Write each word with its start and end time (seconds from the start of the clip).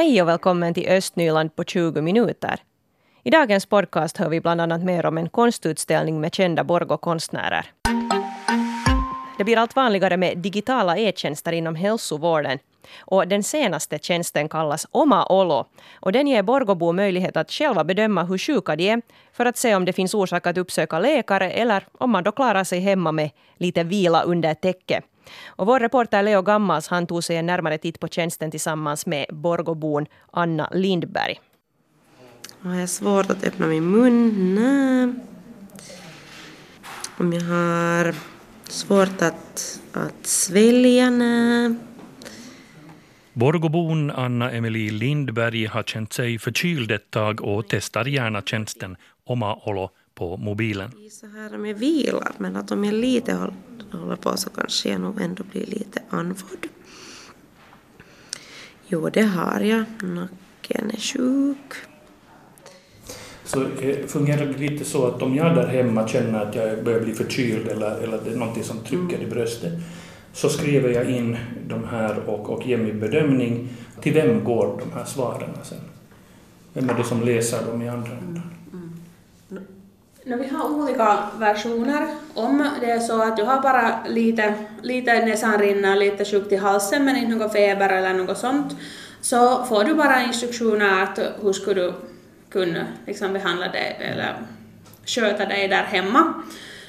Hej 0.00 0.22
och 0.22 0.28
välkommen 0.28 0.74
till 0.74 0.88
Östnyland 0.88 1.56
på 1.56 1.64
20 1.64 2.00
minuter. 2.00 2.60
I 3.22 3.30
dagens 3.30 3.66
podcast 3.66 4.16
hör 4.16 4.28
vi 4.28 4.40
bland 4.40 4.60
annat 4.60 4.82
mer 4.82 5.06
om 5.06 5.18
en 5.18 5.28
konstutställning 5.28 6.20
med 6.20 6.34
kända 6.34 6.64
Borgå-konstnärer. 6.64 7.66
Det 9.38 9.44
blir 9.44 9.58
allt 9.58 9.76
vanligare 9.76 10.16
med 10.16 10.38
digitala 10.38 10.98
e-tjänster 10.98 11.52
inom 11.52 11.74
hälsovården. 11.74 12.58
Och 13.00 13.28
den 13.28 13.42
senaste 13.42 13.98
tjänsten 13.98 14.48
kallas 14.48 14.86
Oma 14.90 15.26
Olo. 15.26 15.64
Och 16.00 16.12
den 16.12 16.26
ger 16.26 16.42
Borgåbo 16.42 16.92
möjlighet 16.92 17.36
att 17.36 17.50
själva 17.50 17.84
bedöma 17.84 18.24
hur 18.24 18.38
sjuka 18.38 18.76
de 18.76 18.90
är 18.90 19.02
för 19.32 19.46
att 19.46 19.56
se 19.56 19.74
om 19.74 19.84
det 19.84 19.92
finns 19.92 20.14
orsak 20.14 20.46
att 20.46 20.58
uppsöka 20.58 20.98
läkare 20.98 21.50
eller 21.50 21.86
om 21.98 22.10
man 22.10 22.24
då 22.24 22.32
klarar 22.32 22.64
sig 22.64 22.80
hemma 22.80 23.12
med 23.12 23.30
lite 23.56 23.84
vila 23.84 24.22
under 24.22 24.54
täcke. 24.54 25.02
Och 25.46 25.66
vår 25.66 25.80
reporter 25.80 26.22
Leo 26.22 26.42
Gammas 26.42 26.88
han 26.88 27.06
tog 27.06 27.24
sig 27.24 27.36
en 27.36 27.46
närmare 27.46 27.78
titt 27.78 28.00
på 28.00 28.08
tjänsten 28.08 28.50
tillsammans 28.50 29.06
med 29.06 29.26
Borgåbon 29.30 30.06
Anna 30.32 30.68
Lindberg. 30.72 31.40
Har 32.62 32.74
jag 32.74 32.88
svårt 32.88 33.30
att 33.30 33.44
öppna 33.44 33.66
min 33.66 33.90
mun? 33.90 34.54
Nej. 34.54 35.24
Om 37.18 37.32
jag 37.32 37.40
har 37.42 38.14
svårt 38.68 39.22
att, 39.22 39.80
att 39.92 40.26
svälja? 40.26 41.10
Nej. 41.10 41.74
Borgobon 43.32 44.10
Anna 44.10 44.50
Emily 44.50 44.90
Lindberg 44.90 45.66
har 45.66 45.82
känt 45.82 46.12
sig 46.12 46.38
förkyld 46.38 46.90
ett 46.90 47.10
tag 47.10 47.40
och 47.40 47.64
testar 47.68 48.04
gärna 48.04 48.42
tjänsten 48.42 48.96
Oma 49.24 49.54
Olo 49.54 49.90
på 50.20 50.36
mobilen. 50.36 50.90
Så 51.10 51.26
här 51.26 51.54
om 51.54 51.66
jag 51.66 51.74
vilar, 51.74 52.32
men 52.38 52.56
att 52.56 52.70
om 52.70 52.84
jag 52.84 52.94
lite 52.94 53.50
håller 53.92 54.16
på 54.16 54.36
så 54.36 54.50
kanske 54.50 54.88
jag 54.88 55.00
nog 55.00 55.20
ändå 55.20 55.44
blir 55.44 55.66
lite 55.66 56.02
andfådd. 56.10 56.66
Jo, 58.86 59.08
det 59.08 59.22
har 59.22 59.60
jag. 59.60 59.84
Nacken 60.02 60.90
är 60.90 61.00
sjuk. 61.00 61.72
Så 63.44 63.62
eh, 63.62 64.06
fungerar 64.06 64.46
det 64.46 64.58
lite 64.58 64.84
så 64.84 65.06
att 65.06 65.22
om 65.22 65.34
jag 65.34 65.54
där 65.54 65.66
hemma 65.66 66.08
känner 66.08 66.44
att 66.44 66.54
jag 66.54 66.84
börjar 66.84 67.00
bli 67.00 67.14
förkyld 67.14 67.68
eller, 67.68 67.98
eller 67.98 68.20
det 68.24 68.30
är 68.30 68.36
någonting 68.36 68.64
som 68.64 68.78
trycker 68.78 69.22
i 69.22 69.26
bröstet 69.26 69.72
så 70.32 70.48
skriver 70.48 70.88
jag 70.88 71.10
in 71.10 71.36
de 71.68 71.84
här 71.84 72.28
och, 72.28 72.50
och 72.50 72.66
ger 72.66 72.78
min 72.78 73.00
bedömning. 73.00 73.68
Till 74.00 74.14
vem 74.14 74.44
går 74.44 74.80
de 74.84 74.98
här 74.98 75.04
svaren 75.04 75.50
sen? 75.62 75.78
Vem 76.72 76.90
är 76.90 76.94
det 76.94 77.04
som 77.04 77.22
läser 77.22 77.66
dem 77.66 77.82
i 77.82 77.88
andra 77.88 78.12
änden? 78.12 78.59
No, 80.30 80.36
vi 80.36 80.48
har 80.48 80.70
olika 80.70 81.18
versioner. 81.38 82.08
Om 82.34 82.68
det 82.80 82.90
är 82.90 83.00
så 83.00 83.22
att 83.22 83.36
du 83.36 83.42
har 83.42 83.62
bara 83.62 84.04
lite, 84.06 84.54
lite 84.82 85.24
näsan 85.26 85.58
rinner, 85.58 85.96
lite 85.96 86.24
sjukt 86.24 86.52
i 86.52 86.56
halsen 86.56 87.04
men 87.04 87.16
inte 87.16 87.36
någon 87.36 87.50
feber 87.50 87.88
eller 87.88 88.14
något 88.14 88.38
sånt, 88.38 88.76
så 89.20 89.64
får 89.64 89.84
du 89.84 89.94
bara 89.94 90.22
instruktioner 90.22 91.02
att 91.02 91.18
hur 91.42 91.52
ska 91.52 91.74
du 91.74 91.92
kunna 92.50 92.86
liksom, 93.06 93.32
behandla 93.32 93.68
dig 93.68 93.96
eller 94.00 94.36
sköta 95.04 95.46
dig 95.46 95.68
där 95.68 95.82
hemma. 95.82 96.34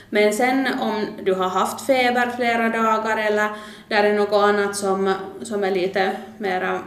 Men 0.10 0.34
sen 0.34 0.68
om 0.82 1.06
du 1.24 1.34
har 1.34 1.50
haft 1.50 1.86
feber 1.86 2.32
flera 2.36 2.70
dagar 2.70 3.18
eller 3.18 3.50
där 3.88 4.04
är 4.04 4.14
något 4.14 4.44
annat 4.44 4.76
som, 4.76 5.14
som 5.42 5.64
är 5.64 5.72
lite 5.72 6.12
mera 6.38 6.80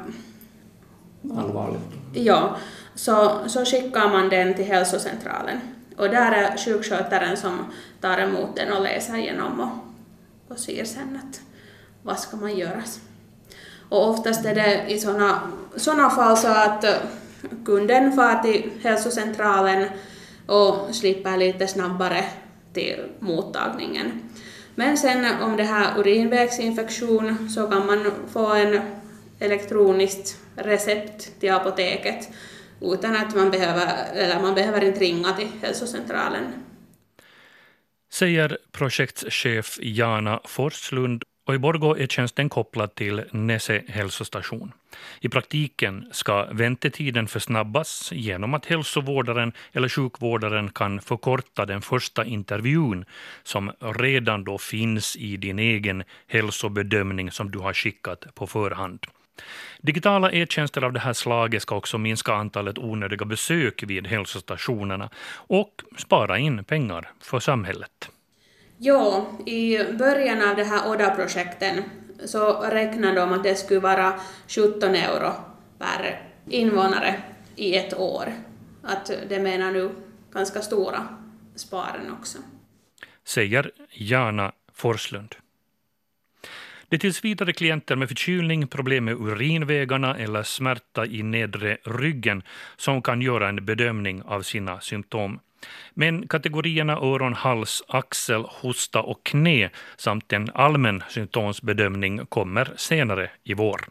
allvarligt, 1.36 1.80
ja, 2.12 2.56
så, 2.94 3.32
så 3.46 3.64
skickar 3.64 4.08
man 4.08 4.28
den 4.28 4.54
till 4.54 4.64
hälsocentralen. 4.64 5.60
Och 5.96 6.10
där 6.10 6.32
är 6.32 6.56
sjukskötaren 6.56 7.36
som 7.36 7.72
tar 8.00 8.18
emot 8.18 8.56
den 8.56 8.72
och 8.72 8.82
läser 8.82 9.16
igenom 9.16 9.60
och, 9.60 10.52
och 10.52 10.58
ser 10.58 10.84
sen 10.84 11.20
att 11.22 11.40
vad 12.02 12.18
ska 12.18 12.36
man 12.36 12.56
göra. 12.56 12.82
Och 13.88 14.08
oftast 14.08 14.44
är 14.44 14.54
det 14.54 14.84
i 14.88 14.98
sådana 14.98 15.40
såna 15.76 16.10
fall 16.10 16.36
så 16.36 16.48
att 16.48 16.84
eh, 16.84 16.94
kunden 17.64 18.12
far 18.12 18.42
till 18.42 18.70
hälsocentralen 18.82 19.88
och 20.46 20.94
slipper 20.94 21.36
lite 21.36 21.66
snabbare 21.66 22.24
till 22.72 23.04
mottagningen. 23.18 24.22
Men 24.74 24.98
sen 24.98 25.42
om 25.42 25.56
det 25.56 25.62
här 25.62 25.98
urinvägsinfektion 25.98 27.50
så 27.50 27.66
kan 27.66 27.86
man 27.86 28.12
få 28.32 28.46
en 28.46 28.80
elektroniskt 29.38 30.36
recept 30.56 31.40
till 31.40 31.52
apoteket 31.52 32.28
utan 32.92 33.16
att 33.16 33.34
man 33.34 33.50
behöver, 33.50 34.12
eller 34.14 34.40
man 34.40 34.54
behöver 34.54 34.84
inte 34.84 35.00
ringa 35.00 35.32
till 35.32 35.48
hälsocentralen. 35.62 36.52
Säger 38.12 38.58
projektchef 38.72 39.78
Jana 39.82 40.40
Forslund 40.44 41.22
och 41.46 41.54
i 41.54 41.58
Borgå 41.58 41.96
är 41.98 42.06
tjänsten 42.06 42.48
kopplad 42.48 42.94
till 42.94 43.24
Nese 43.30 43.82
hälsostation. 43.88 44.72
I 45.20 45.28
praktiken 45.28 46.08
ska 46.12 46.46
väntetiden 46.52 47.28
försnabbas 47.28 48.12
genom 48.12 48.54
att 48.54 48.66
hälsovårdaren 48.66 49.52
eller 49.72 49.88
sjukvårdaren 49.88 50.70
kan 50.70 51.00
förkorta 51.00 51.66
den 51.66 51.82
första 51.82 52.24
intervjun 52.24 53.04
som 53.42 53.72
redan 53.80 54.44
då 54.44 54.58
finns 54.58 55.16
i 55.16 55.36
din 55.36 55.58
egen 55.58 56.04
hälsobedömning 56.26 57.30
som 57.30 57.50
du 57.50 57.58
har 57.58 57.72
skickat 57.72 58.34
på 58.34 58.46
förhand. 58.46 59.06
Digitala 59.80 60.32
e-tjänster 60.32 60.84
av 60.84 60.92
det 60.92 61.00
här 61.00 61.12
slaget 61.12 61.62
ska 61.62 61.76
också 61.76 61.98
minska 61.98 62.32
antalet 62.32 62.78
onödiga 62.78 63.24
besök 63.24 63.82
vid 63.82 64.06
hälsostationerna 64.06 65.10
och 65.36 65.82
spara 65.98 66.38
in 66.38 66.64
pengar 66.64 67.10
för 67.20 67.40
samhället. 67.40 68.10
Jo, 68.78 69.26
i 69.46 69.78
början 69.92 70.48
av 70.50 70.56
det 70.56 70.64
här 70.64 70.90
ODA-projekten 70.90 71.84
så 72.24 72.60
räknade 72.60 73.20
de 73.20 73.32
att 73.32 73.42
det 73.42 73.54
skulle 73.54 73.80
vara 73.80 74.20
17 74.48 74.94
euro 74.94 75.32
per 75.78 76.22
invånare 76.50 77.22
i 77.56 77.76
ett 77.76 77.94
år. 77.94 78.32
Att 78.82 79.10
det 79.28 79.38
menar 79.38 79.72
nu 79.72 79.90
ganska 80.32 80.62
stora 80.62 81.08
sparen 81.56 82.12
också. 82.20 82.38
Säger 83.24 83.70
Jana 83.90 84.52
Forslund. 84.72 85.34
Det 86.94 86.98
är 86.98 87.00
tills 87.00 87.24
vidare 87.24 87.52
klienter 87.52 87.96
med 87.96 88.08
förkylning, 88.08 88.66
problem 88.66 89.04
med 89.04 89.14
urinvägarna 89.14 90.16
eller 90.16 90.42
smärta 90.42 91.06
i 91.06 91.22
nedre 91.22 91.78
ryggen 91.84 92.42
som 92.76 93.02
kan 93.02 93.22
göra 93.22 93.48
en 93.48 93.64
bedömning 93.64 94.22
av 94.22 94.42
sina 94.42 94.80
symptom. 94.80 95.40
Men 95.94 96.28
kategorierna 96.28 96.92
öron, 96.92 97.34
hals, 97.34 97.82
axel, 97.88 98.44
hosta 98.48 99.02
och 99.02 99.24
knä 99.24 99.70
samt 99.96 100.32
en 100.32 100.50
allmän 100.54 101.02
symptomsbedömning 101.08 102.26
kommer 102.26 102.72
senare 102.76 103.30
i 103.44 103.54
vår. 103.54 103.84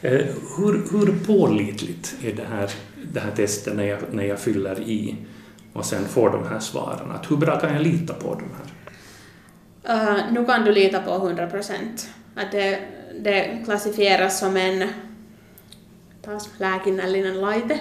Eh, 0.00 0.12
hur, 0.56 0.72
hur 0.92 1.26
pålitligt 1.26 2.16
är 2.24 2.32
det 2.32 2.46
här, 2.50 2.70
det 3.12 3.20
här 3.20 3.30
testet 3.30 3.76
när 3.76 3.84
jag, 3.84 3.98
när 4.12 4.24
jag 4.24 4.40
fyller 4.40 4.80
i 4.80 5.16
och 5.72 5.84
sen 5.84 6.04
får 6.04 6.30
de 6.30 6.46
här 6.48 6.60
svaren? 6.60 7.10
Att 7.10 7.30
hur 7.30 7.36
bra 7.36 7.60
kan 7.60 7.72
jag 7.74 7.82
lita 7.82 8.14
på 8.14 8.34
de 8.34 8.44
här? 8.56 8.74
Uh, 9.88 10.32
nu 10.32 10.44
kan 10.44 10.64
du 10.64 10.72
lita 10.72 11.02
på 11.02 11.14
100 11.14 11.46
procent. 11.46 12.08
Att 12.34 12.52
det, 12.52 12.80
det 13.20 13.62
klassifieras 13.64 14.38
som 14.38 14.56
en 14.56 14.88
taas 16.22 16.48
lääkinnällinen 16.58 17.40
laite. 17.40 17.80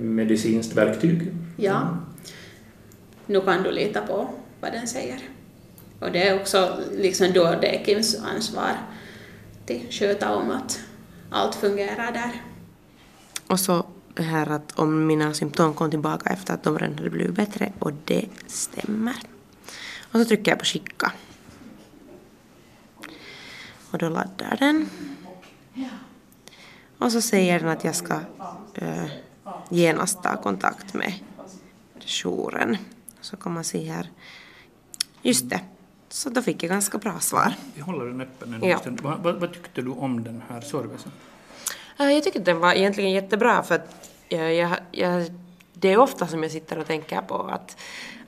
Medicinskt 0.00 0.76
verktyg? 0.76 1.32
Ja. 1.56 1.98
Nu 3.26 3.40
kan 3.40 3.62
du 3.62 3.70
lita 3.70 4.00
på 4.00 4.30
vad 4.60 4.72
den 4.72 4.86
säger. 4.86 5.18
Och 6.00 6.12
det 6.12 6.28
är 6.28 6.40
också 6.40 6.80
liksom 6.92 7.32
då 7.32 7.54
Dekims 7.60 8.14
ansvar 8.14 8.70
att 9.64 9.94
sköta 9.94 10.34
om 10.34 10.50
att 10.50 10.80
allt 11.30 11.54
fungerar 11.54 12.12
där. 12.12 12.42
Och 13.46 13.60
så 13.60 13.86
det 14.14 14.22
här 14.22 14.50
att 14.50 14.78
om 14.78 15.06
mina 15.06 15.34
symptom 15.34 15.74
kom 15.74 15.90
tillbaka 15.90 16.30
efter 16.30 16.54
att 16.54 16.62
de 16.62 16.78
redan 16.78 16.98
hade 16.98 17.10
blivit 17.10 17.34
bättre 17.34 17.72
och 17.78 17.92
det 18.04 18.28
stämmer. 18.46 19.16
Och 20.12 20.20
så 20.20 20.24
trycker 20.24 20.52
jag 20.52 20.58
på 20.58 20.64
skicka. 20.64 21.12
Och 23.94 23.98
då 23.98 24.08
laddar 24.08 24.56
den. 24.58 24.88
Och 26.98 27.12
så 27.12 27.20
säger 27.20 27.60
den 27.60 27.68
att 27.68 27.84
jag 27.84 27.94
ska 27.94 28.20
äh, 28.74 29.04
genast 29.70 30.22
ta 30.22 30.36
kontakt 30.36 30.94
med 30.94 31.12
jouren. 32.00 32.76
Så 33.20 33.36
kan 33.36 33.52
man 33.52 33.64
se 33.64 33.84
här. 33.92 34.10
Just 35.22 35.50
det. 35.50 35.60
Så 36.08 36.30
då 36.30 36.42
fick 36.42 36.62
jag 36.62 36.70
ganska 36.70 36.98
bra 36.98 37.20
svar. 37.20 37.54
Vi 37.74 37.80
håller 37.80 38.06
den 38.06 38.20
öppen 38.20 38.54
en 38.54 38.68
ja. 38.68 38.78
stund. 38.78 39.00
Vad, 39.00 39.18
vad, 39.18 39.34
vad, 39.40 39.52
tyckte 39.52 39.82
du 39.82 39.90
om 39.90 40.24
den 40.24 40.42
här 40.48 40.60
servicen? 40.60 41.12
Jag 41.96 42.24
tycker 42.24 42.40
den 42.40 42.58
var 42.58 42.72
egentligen 42.72 43.10
jättebra 43.10 43.62
för 43.62 43.74
att 43.74 44.10
jag, 44.28 44.54
jag, 44.54 44.76
jag, 44.90 45.26
det 45.84 45.92
är 45.92 45.98
ofta 45.98 46.26
som 46.26 46.42
jag 46.42 46.52
sitter 46.52 46.78
och 46.78 46.86
tänker 46.86 47.20
på 47.20 47.34
att, 47.34 47.76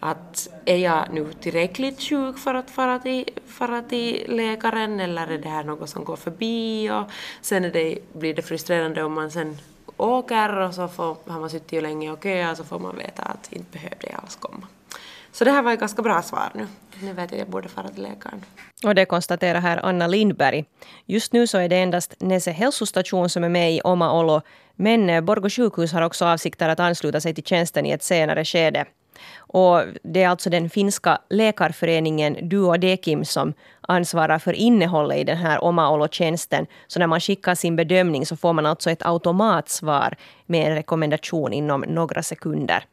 att 0.00 0.48
är 0.64 0.76
jag 0.76 1.12
nu 1.12 1.32
tillräckligt 1.32 2.00
sjuk 2.00 2.38
för 2.38 2.54
att 2.54 2.70
fara 2.70 2.98
till, 2.98 3.28
fara 3.46 3.82
till 3.82 4.24
läkaren 4.28 5.00
eller 5.00 5.26
är 5.26 5.38
det 5.38 5.48
här 5.48 5.64
något 5.64 5.88
som 5.88 6.04
går 6.04 6.16
förbi 6.16 6.90
och 6.90 7.10
sen 7.40 7.64
är 7.64 7.70
det, 7.70 7.98
blir 8.12 8.34
det 8.34 8.42
frustrerande 8.42 9.02
om 9.02 9.12
man 9.12 9.30
sen 9.30 9.58
åker 9.96 10.56
och 10.56 10.74
så 10.74 10.88
får, 10.88 11.16
har 11.26 11.40
man 11.40 11.50
suttit 11.50 11.82
länge 11.82 12.12
och 12.12 12.22
köat 12.22 12.56
så 12.56 12.64
får 12.64 12.78
man 12.78 12.96
veta 12.96 13.22
att 13.22 13.52
inte 13.52 13.72
behövde 13.72 14.06
jag 14.10 14.20
alls 14.22 14.36
komma. 14.36 14.66
Så 15.38 15.44
det 15.44 15.50
här 15.50 15.62
var 15.62 15.72
ett 15.72 15.80
ganska 15.80 16.02
bra 16.02 16.22
svar 16.22 16.50
nu. 16.54 16.66
Nu 17.00 17.12
vet 17.12 17.16
jag 17.16 17.24
att 17.24 17.38
jag 17.38 17.48
borde 17.48 17.68
fara 17.68 17.88
till 17.88 18.02
läkaren. 18.02 18.44
Och 18.84 18.94
det 18.94 19.04
konstaterar 19.04 19.60
här 19.60 19.80
Anna 19.82 20.06
Lindberg. 20.06 20.64
Just 21.06 21.32
nu 21.32 21.46
så 21.46 21.58
är 21.58 21.68
det 21.68 21.76
endast 21.76 22.14
Nese 22.20 22.50
hälsostation 22.50 23.28
som 23.28 23.44
är 23.44 23.48
med 23.48 23.72
i 23.72 23.80
Oma 23.84 24.20
Olo, 24.20 24.40
men 24.76 25.24
Borgå 25.24 25.50
sjukhus 25.50 25.92
har 25.92 26.02
också 26.02 26.24
avsikter 26.24 26.68
att 26.68 26.80
ansluta 26.80 27.20
sig 27.20 27.34
till 27.34 27.44
tjänsten 27.44 27.86
i 27.86 27.90
ett 27.90 28.02
senare 28.02 28.44
skede. 28.44 28.84
Och 29.36 29.82
det 30.02 30.22
är 30.22 30.28
alltså 30.28 30.50
den 30.50 30.70
finska 30.70 31.18
läkarföreningen 31.30 32.48
Duodekim 32.48 33.24
som 33.24 33.54
ansvarar 33.80 34.38
för 34.38 34.52
innehållet 34.52 35.18
i 35.18 35.24
den 35.24 35.36
här 35.36 35.64
Omaolo-tjänsten. 35.64 36.66
Så 36.86 36.98
när 36.98 37.06
man 37.06 37.20
skickar 37.20 37.54
sin 37.54 37.76
bedömning 37.76 38.26
så 38.26 38.36
får 38.36 38.52
man 38.52 38.66
alltså 38.66 38.90
ett 38.90 39.06
automatsvar 39.06 40.16
med 40.46 40.66
en 40.66 40.74
rekommendation 40.74 41.52
inom 41.52 41.80
några 41.80 42.22
sekunder. 42.22 42.84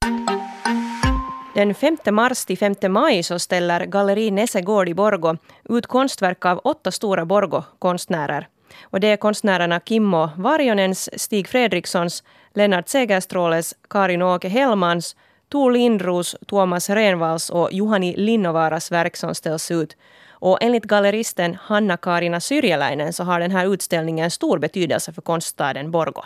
Den 1.54 1.74
5 1.74 1.98
mars 2.12 2.46
till 2.46 2.58
5 2.58 2.76
maj 2.90 3.24
så 3.24 3.40
ställer 3.40 3.86
Galleri 3.86 4.32
Nessegård 4.32 4.90
i 4.90 4.94
Borgo 4.94 5.38
ut 5.70 5.88
konstverk 5.88 6.46
av 6.46 6.62
åtta 6.64 6.92
stora 6.92 7.26
Borgo-konstnärer. 7.26 8.48
Och 8.84 9.00
det 9.00 9.08
är 9.08 9.18
konstnärerna 9.18 9.80
Kimmo 9.86 10.30
Varjonens, 10.38 11.10
Stig 11.22 11.48
Fredrikssons, 11.48 12.24
Lennart 12.54 12.90
Segerstråles, 12.90 13.76
Karin 13.90 14.22
Åke 14.22 14.48
Hellmans, 14.48 15.16
Tor 15.50 15.72
Lindros, 15.72 16.36
Tuomas 16.48 16.90
Renvalls 16.90 17.50
och 17.50 17.74
Juhani 17.74 18.16
Linnovaras 18.18 18.92
verk 18.92 19.16
som 19.16 19.36
ställs 19.36 19.72
ut. 19.72 19.98
Och 20.30 20.58
enligt 20.62 20.84
galleristen 20.84 21.58
Hanna-Karina 21.62 22.40
Syrjäläinen 22.40 23.14
så 23.14 23.24
har 23.24 23.40
den 23.40 23.52
här 23.52 23.74
utställningen 23.74 24.32
stor 24.32 24.60
betydelse 24.60 25.14
för 25.14 25.22
konststaden 25.22 25.92
Borgo. 25.92 26.22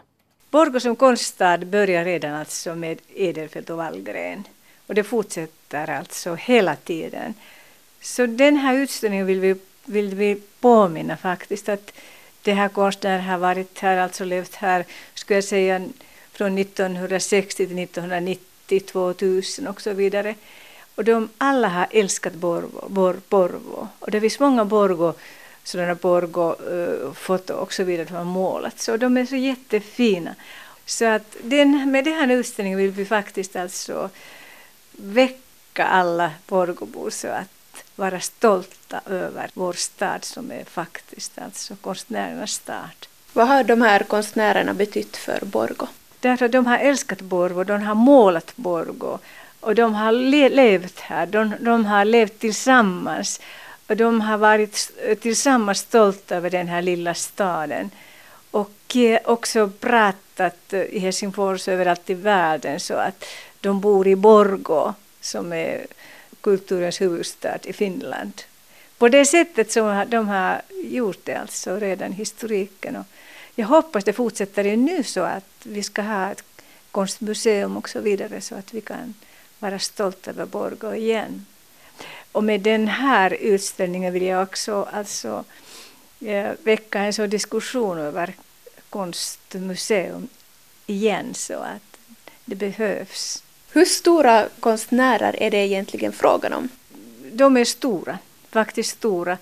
Borgo 0.52 0.80
som 0.80 0.96
konststad 0.96 1.68
börjar 1.68 2.06
redan 2.06 2.34
alltså 2.34 2.76
med 2.76 2.98
Edelfelt 3.16 3.70
och 3.70 3.78
Wallgren. 3.78 4.44
Och 4.88 4.96
det 4.96 5.04
fortsätter 5.04 5.90
alltså 5.90 6.36
hela 6.36 6.76
tiden. 6.76 7.34
Så 8.02 8.26
den 8.26 8.58
här 8.58 8.74
utställningen 8.74 9.26
vill 9.26 9.40
vi, 9.40 9.56
vill 9.86 10.16
vi 10.16 10.42
påminna 10.60 11.18
faktiskt 11.18 11.70
att 11.70 11.92
det 12.42 12.54
här 12.54 12.70
konstnären 12.70 13.22
har 13.22 13.38
varit 13.38 13.80
här, 13.80 13.98
alltså 13.98 14.26
levt 14.26 14.56
här, 14.56 14.86
skulle 15.14 15.38
jag 15.38 15.44
säga, 15.44 15.88
från 16.32 16.58
1960 16.58 17.68
till 17.68 17.80
1990 17.80 18.44
2000 18.92 19.68
och 19.68 19.82
så 19.82 19.94
vidare. 19.94 20.36
Och 20.96 21.04
de 21.04 21.30
alla 21.38 21.68
har 21.68 21.88
älskat 21.92 22.34
Borgo, 22.34 22.90
Bor, 22.90 23.16
Borgo. 23.30 23.88
Och 24.00 24.12
det 24.12 24.22
finns 24.22 24.40
många 24.40 24.66
Borgo, 24.66 25.14
sådana 25.64 25.96
Borgo-foto 25.96 27.54
eh, 27.54 27.60
och 27.60 27.74
så 27.74 27.84
vidare 27.84 28.08
som 28.08 28.16
har 28.16 28.24
målats. 28.24 28.88
Och 28.88 29.00
de 29.00 29.18
är 29.18 29.26
så 29.26 29.36
jättefina. 29.36 30.36
Så 30.86 31.06
att 31.06 31.36
den, 31.42 31.92
med 31.92 32.06
den 32.06 32.14
här 32.14 32.32
utställningen 32.32 32.80
vill 32.80 32.92
vi 32.92 33.06
faktiskt 33.06 33.56
alltså 33.56 34.10
väcka 34.98 35.86
alla 35.86 36.32
Borgobor 36.48 37.10
så 37.10 37.28
att 37.28 37.84
vara 37.96 38.20
stolta 38.20 39.02
över 39.06 39.50
vår 39.54 39.74
stad 39.74 40.26
som 40.26 40.52
är 40.52 40.64
faktiskt 40.64 41.40
alltså 41.40 41.76
konstnärernas 41.76 42.52
stad. 42.52 43.08
Vad 43.34 43.48
har 43.48 43.64
de 43.64 43.82
här 43.82 44.04
konstnärerna 44.04 44.74
betytt 44.74 45.18
för 45.18 45.46
Borgo? 45.46 45.88
Därför 46.20 46.48
de 46.48 46.66
har 46.66 46.78
älskat 46.78 47.22
Borgo, 47.22 47.64
de 47.64 47.82
har 47.82 47.96
målat 47.96 48.54
Borgo 48.56 49.18
och 49.60 49.76
de 49.76 49.94
har 49.94 50.12
le 50.12 50.50
levt 50.50 51.00
här, 51.00 51.26
de, 51.26 51.54
de 51.60 51.86
har 51.86 52.06
levt 52.06 52.40
tillsammans 52.40 53.42
och 53.88 53.98
de 53.98 54.22
har 54.22 54.38
varit 54.38 54.92
tillsammans 55.22 55.80
stolta 55.80 56.36
över 56.36 56.50
den 56.50 56.68
här 56.68 56.82
lilla 56.82 57.14
staden 57.14 57.92
och 58.52 58.96
eh, 58.96 59.20
också 59.26 59.70
pratat 59.80 60.74
i 60.74 61.00
Helsingfors 61.00 61.68
överallt 61.68 62.10
i 62.10 62.14
världen 62.14 62.80
så 62.80 62.94
att 62.94 63.26
de 63.68 63.80
bor 63.80 64.08
i 64.08 64.16
Borgo 64.16 64.94
som 65.22 65.54
är 65.54 65.88
kulturens 66.42 67.02
huvudstad 67.02 67.60
i 67.64 67.74
Finland. 67.74 68.42
På 68.98 69.10
det 69.10 69.26
sättet 69.26 69.72
som 69.72 70.06
de 70.10 70.28
har 70.28 70.62
gjort 70.84 71.20
det 71.24 71.36
alltså 71.36 71.80
redan 71.80 72.12
historiken. 72.12 72.96
Och 72.96 73.06
jag 73.56 73.68
hoppas 73.68 74.04
det 74.04 74.14
fortsätter 74.14 74.78
nu 74.78 75.04
så 75.04 75.22
att 75.22 75.52
vi 75.64 75.84
ska 75.84 76.02
ha 76.02 76.32
ett 76.32 76.44
konstmuseum 76.92 77.78
och 77.78 77.90
så 77.90 78.00
vidare 78.00 78.42
så 78.42 78.56
att 78.56 78.74
vi 78.74 78.82
kan 78.82 79.14
vara 79.60 79.80
stolta 79.80 80.32
över 80.32 80.46
Borgå 80.46 80.96
igen. 80.96 81.46
Och 82.32 82.44
med 82.44 82.62
den 82.62 82.88
här 82.88 83.34
utställningen 83.34 84.14
vill 84.14 84.24
jag 84.24 84.44
också 84.44 84.88
alltså, 84.92 85.44
eh, 86.22 86.52
väcka 86.64 87.00
en 87.00 87.14
sån 87.14 87.30
diskussion 87.30 87.98
över 87.98 88.34
konstmuseum 88.90 90.28
igen 90.86 91.34
så 91.34 91.54
att 91.54 91.98
det 92.46 92.56
behövs. 92.56 93.44
Hur 93.72 93.86
stora 93.86 94.48
konstnärer 94.60 95.44
är 95.44 95.52
det 95.52 95.58
egentligen 95.58 96.12
frågan 96.12 96.54
om? 96.54 96.70
De 97.32 97.58
är 97.58 97.66
stora, 97.66 98.20
faktiskt 98.52 98.90
stora. 98.90 99.38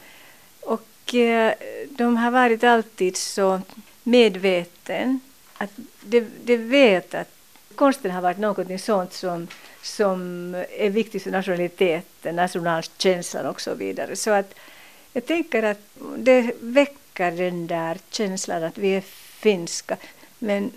Och 0.62 1.16
eh, 1.16 1.54
de 1.90 2.18
har 2.18 2.32
varit 2.32 2.64
alltid 2.64 3.18
så 3.18 3.62
medveten. 4.04 5.20
Att 5.58 5.72
de, 6.02 6.22
de 6.44 6.58
vet 6.58 7.14
att 7.14 7.30
konsten 7.76 8.12
har 8.12 8.22
varit 8.22 8.38
något 8.38 8.82
sånt 8.82 9.14
som, 9.14 9.48
som 9.82 10.54
är 10.78 10.90
viktigt 10.90 11.24
för 11.24 11.32
nationaliteten, 11.32 12.36
nationalkänslan 12.36 13.46
och 13.46 13.62
så 13.62 13.74
vidare. 13.74 14.16
Så 14.16 14.32
att 14.32 14.56
jag 15.14 15.26
tänker 15.26 15.64
att 15.64 15.80
det 16.18 16.52
väcker 16.60 17.32
den 17.32 17.68
där 17.68 17.98
känslan 18.10 18.64
att 18.64 18.78
vi 18.78 18.96
är 18.96 19.02
finska. 19.40 19.98
Men 20.40 20.72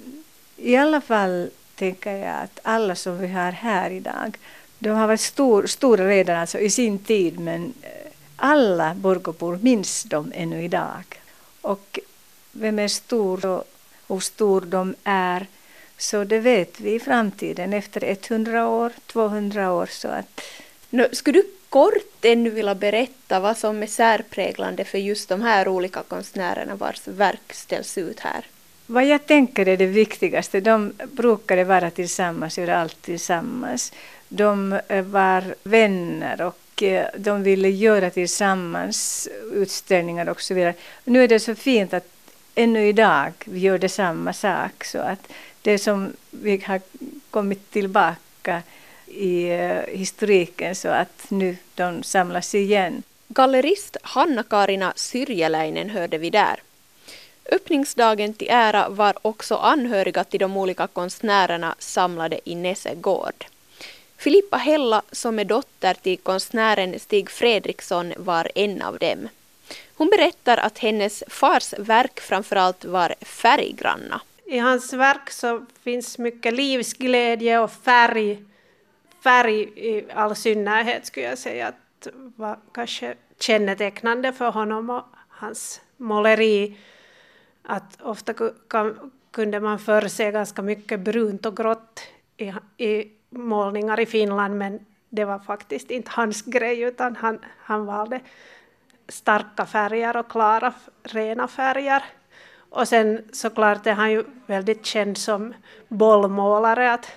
i 0.57 0.77
alla 0.77 1.01
fall 1.01 1.51
tänker 1.79 2.17
jag 2.17 2.37
att 2.37 2.61
alla 2.63 2.95
som 2.95 3.19
vi 3.19 3.29
har 3.29 3.53
här 3.53 3.91
idag, 3.91 4.39
de 4.79 4.91
har 4.91 5.07
varit 5.07 5.21
stor, 5.21 5.67
stora 5.67 6.09
redan 6.09 6.37
alltså 6.37 6.59
i 6.59 6.71
sin 6.71 6.99
tid 6.99 7.41
men 7.41 7.75
eh, 7.83 8.13
alla 8.37 8.95
Borgåbor 8.95 9.59
minns 9.63 10.03
dem 10.03 10.33
ännu 10.35 10.65
idag. 10.65 11.05
Och 11.61 11.99
vem 12.53 12.79
är 12.79 12.89
stor 12.89 13.47
och 13.47 13.65
hur 14.09 14.21
stor 14.21 14.61
de 14.61 14.95
är. 15.05 15.47
Så 15.99 16.25
det 16.25 16.39
vet 16.39 16.81
vi 16.81 16.95
i 16.95 17.01
framtiden 17.01 17.73
efter 17.73 18.05
100 18.05 18.69
år, 18.69 18.93
200 19.07 19.73
år. 19.73 19.87
Så 19.87 20.09
att... 20.09 20.41
Nu, 20.91 21.09
skulle 21.13 21.39
du 21.39 21.47
kort 21.69 22.25
ännu 22.25 22.51
vilja 22.51 22.75
berätta 22.75 23.41
vad 23.41 23.59
som 23.59 23.83
är 23.83 23.87
särpräglande 23.87 24.85
för 24.85 24.99
just 24.99 25.29
de 25.29 25.43
här 25.43 25.69
olika 25.69 26.03
konstnärerna 26.03 26.75
vars 26.75 27.09
verk 27.09 27.53
ställs 27.53 27.99
ut 27.99 28.21
här? 28.21 28.45
Vad 28.91 29.05
jag 29.05 29.27
tänker 29.27 29.69
är 29.69 29.77
det 29.77 29.87
viktigaste. 29.87 30.61
De 30.61 30.93
brukade 31.13 31.65
vara 31.65 31.91
tillsammans, 31.91 32.59
göra 32.59 32.79
allt 32.79 33.03
tillsammans. 33.03 33.93
De 34.29 34.81
eh, 34.89 35.05
var 35.05 35.55
vänner 35.63 36.43
och 36.43 36.83
eh, 36.83 37.07
de 37.17 37.43
ville 37.43 37.69
göra 37.69 38.11
tillsammans 38.11 39.29
utställningar 39.53 40.29
och 40.29 40.43
så 40.43 40.55
vidare. 40.55 40.75
Nu 41.05 41.25
är 41.25 41.29
det 41.29 41.41
så 41.41 41.55
fint 41.55 41.95
att 41.95 42.09
ännu 42.55 42.89
idag 42.89 43.33
vi 43.45 43.59
gör 43.59 43.79
det 43.79 43.89
samma 43.89 44.33
sak. 44.33 44.85
Så 44.85 44.99
att 44.99 45.33
det 45.63 45.79
som 45.79 46.13
vi 46.31 46.63
har 46.67 46.81
kommit 47.31 47.71
tillbaka 47.71 48.63
i 49.07 49.49
eh, 49.49 49.83
historiken 49.89 50.75
så 50.75 50.89
att 50.89 51.27
nu 51.29 51.57
de 51.75 52.03
samlas 52.03 52.55
igen. 52.55 53.03
Gallerist 53.29 53.97
Hanna-Karina 54.03 54.93
Syrjäläinen 54.97 55.91
hörde 55.91 56.19
vi 56.19 56.31
där. 56.31 56.61
Öppningsdagen 57.53 58.35
till 58.35 58.49
ära 58.51 58.89
var 58.89 59.15
också 59.23 59.57
anhöriga 59.57 60.25
till 60.25 60.41
de 60.41 60.57
olika 60.57 60.87
konstnärerna 60.87 61.75
samlade 61.79 62.41
i 62.45 62.55
Nesse 62.55 62.95
gård. 62.95 63.45
Filippa 64.17 64.57
Hella, 64.57 65.03
som 65.13 65.39
är 65.39 65.45
dotter 65.45 65.95
till 65.95 66.19
konstnären 66.19 67.01
Stig 67.01 67.31
Fredriksson, 67.31 68.13
var 68.17 68.51
en 68.55 68.83
av 68.83 68.99
dem. 68.99 69.29
Hon 69.97 70.11
berättar 70.11 70.57
att 70.57 70.79
hennes 70.79 71.25
fars 71.29 71.75
verk 71.79 72.21
framförallt 72.21 72.85
var 72.85 73.15
färggranna. 73.21 74.21
I 74.45 74.59
hans 74.59 74.93
verk 74.93 75.31
så 75.31 75.67
finns 75.83 76.19
mycket 76.19 76.55
livsglädje 76.55 77.59
och 77.59 77.73
färg, 77.73 78.45
färg 79.25 79.63
i 79.63 80.05
all 80.15 80.37
synnerhet 80.37 81.07
skulle 81.07 81.27
jag 81.27 81.39
säga 81.39 81.69
att 81.69 82.09
var 82.37 82.59
kanske 82.73 83.15
kännetecknande 83.41 84.33
för 84.33 84.51
honom 84.51 84.91
och 84.91 85.05
hans 85.29 85.81
måleri. 85.97 86.77
Att 87.71 88.03
ofta 88.03 88.35
kan, 88.69 89.13
kunde 89.31 89.61
man 89.61 89.79
förr 89.79 90.09
se 90.09 90.31
ganska 90.31 90.63
mycket 90.63 91.01
brunt 91.01 91.47
och 91.47 91.57
grått 91.57 92.01
i, 92.37 92.53
i 92.85 93.13
målningar 93.31 94.01
i 94.01 94.07
Finland 94.07 94.57
men 94.57 94.87
det 95.09 95.25
var 95.25 95.39
faktiskt 95.39 95.91
inte 95.91 96.11
hans 96.15 96.43
grej 96.43 96.81
utan 96.81 97.17
han, 97.17 97.39
han 97.59 97.87
valde 97.87 98.21
starka 99.09 99.67
färger 99.67 100.17
och 100.17 100.31
klara, 100.31 100.73
rena 101.03 101.49
färger. 101.49 102.05
Och 102.71 102.89
sen 102.89 103.29
såklart 103.33 103.87
är 103.87 103.93
han 103.93 104.11
ju 104.11 104.25
väldigt 104.47 104.87
känd 104.87 105.19
som 105.19 105.55
bollmålare. 105.89 106.93
Att, 106.93 107.13